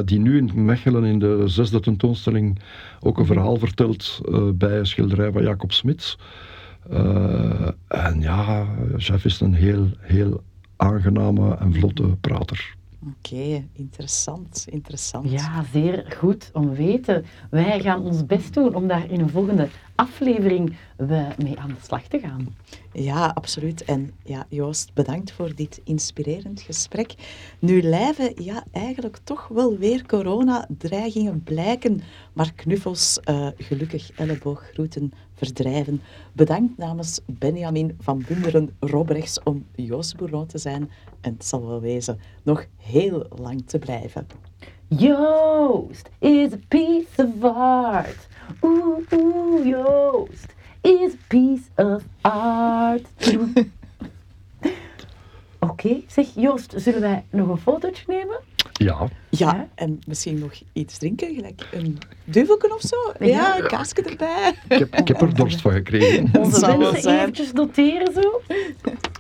[0.05, 2.59] Die nu in Mechelen in de zesde tentoonstelling
[3.01, 4.21] ook een verhaal vertelt
[4.55, 6.19] bij een schilderij van Jacob Smits.
[7.89, 10.43] En ja, Jeff is een heel, heel
[10.77, 12.75] aangename en vlotte prater.
[13.09, 15.31] Oké, interessant, interessant.
[15.31, 17.25] Ja, zeer goed om weten.
[17.51, 21.81] Wij gaan ons best doen om daar in een volgende aflevering we mee aan de
[21.83, 22.57] slag te gaan.
[22.93, 23.85] Ja, absoluut.
[23.85, 27.15] En ja, Joost, bedankt voor dit inspirerend gesprek.
[27.59, 32.01] Nu lijven, ja, eigenlijk toch wel weer corona-dreigingen blijken,
[32.33, 36.03] maar knuffels, eh, gelukkig ellebooggroeten verdrijven.
[36.33, 40.91] Bedankt namens Benjamin van Bunderen Robrechts om Joost Bourreau te zijn.
[41.21, 44.27] En het zal wel wezen nog heel lang te blijven.
[44.89, 48.27] Joost is a piece of art.
[48.63, 53.07] Oeh, oeh, Joost is a piece of art.
[55.61, 58.41] Oké, zeg Joost, zullen wij nog een fotootje nemen?
[58.73, 59.69] Ja, Ja, Ja.
[59.75, 62.97] en misschien nog iets drinken, gelijk een duvelken of zo?
[63.19, 63.59] Ja, Ja.
[63.59, 64.55] een kaasje erbij.
[64.69, 66.31] ik heb, ik heb er dorst van gekregen.
[66.43, 67.19] Onze zijn.
[67.21, 68.41] eventjes noteren zo.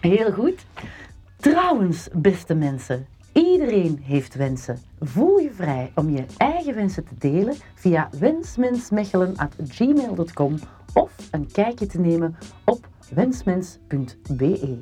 [0.01, 0.65] Heel goed.
[1.37, 3.07] Trouwens, beste mensen,
[3.37, 4.79] Iedereen heeft wensen.
[5.01, 10.55] Voel je vrij om je eigen wensen te delen via wensmensmechelen.gmail.com
[10.95, 14.79] of een kijkje te nemen op wensmens.be.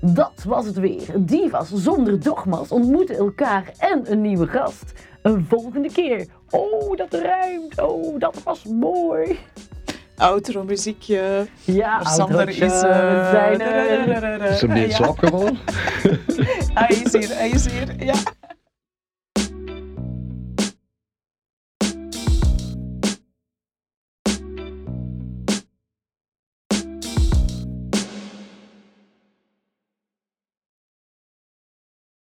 [0.00, 1.26] Dat was het weer.
[1.26, 4.92] Divas zonder dogma's ontmoeten elkaar en een nieuwe gast.
[5.22, 6.26] Een volgende keer.
[6.50, 7.82] Oh, dat ruimt.
[7.82, 9.38] Oh, dat was mooi.
[10.16, 11.46] Outro muziekje.
[11.64, 12.58] Ja, Sander is...
[12.58, 14.42] We eh, zijn er.
[14.42, 14.94] Is hem niet in Ja.
[14.94, 15.58] slaap gevallen?
[16.74, 18.04] Hij is hier, hij is hier.
[18.04, 18.14] Ja.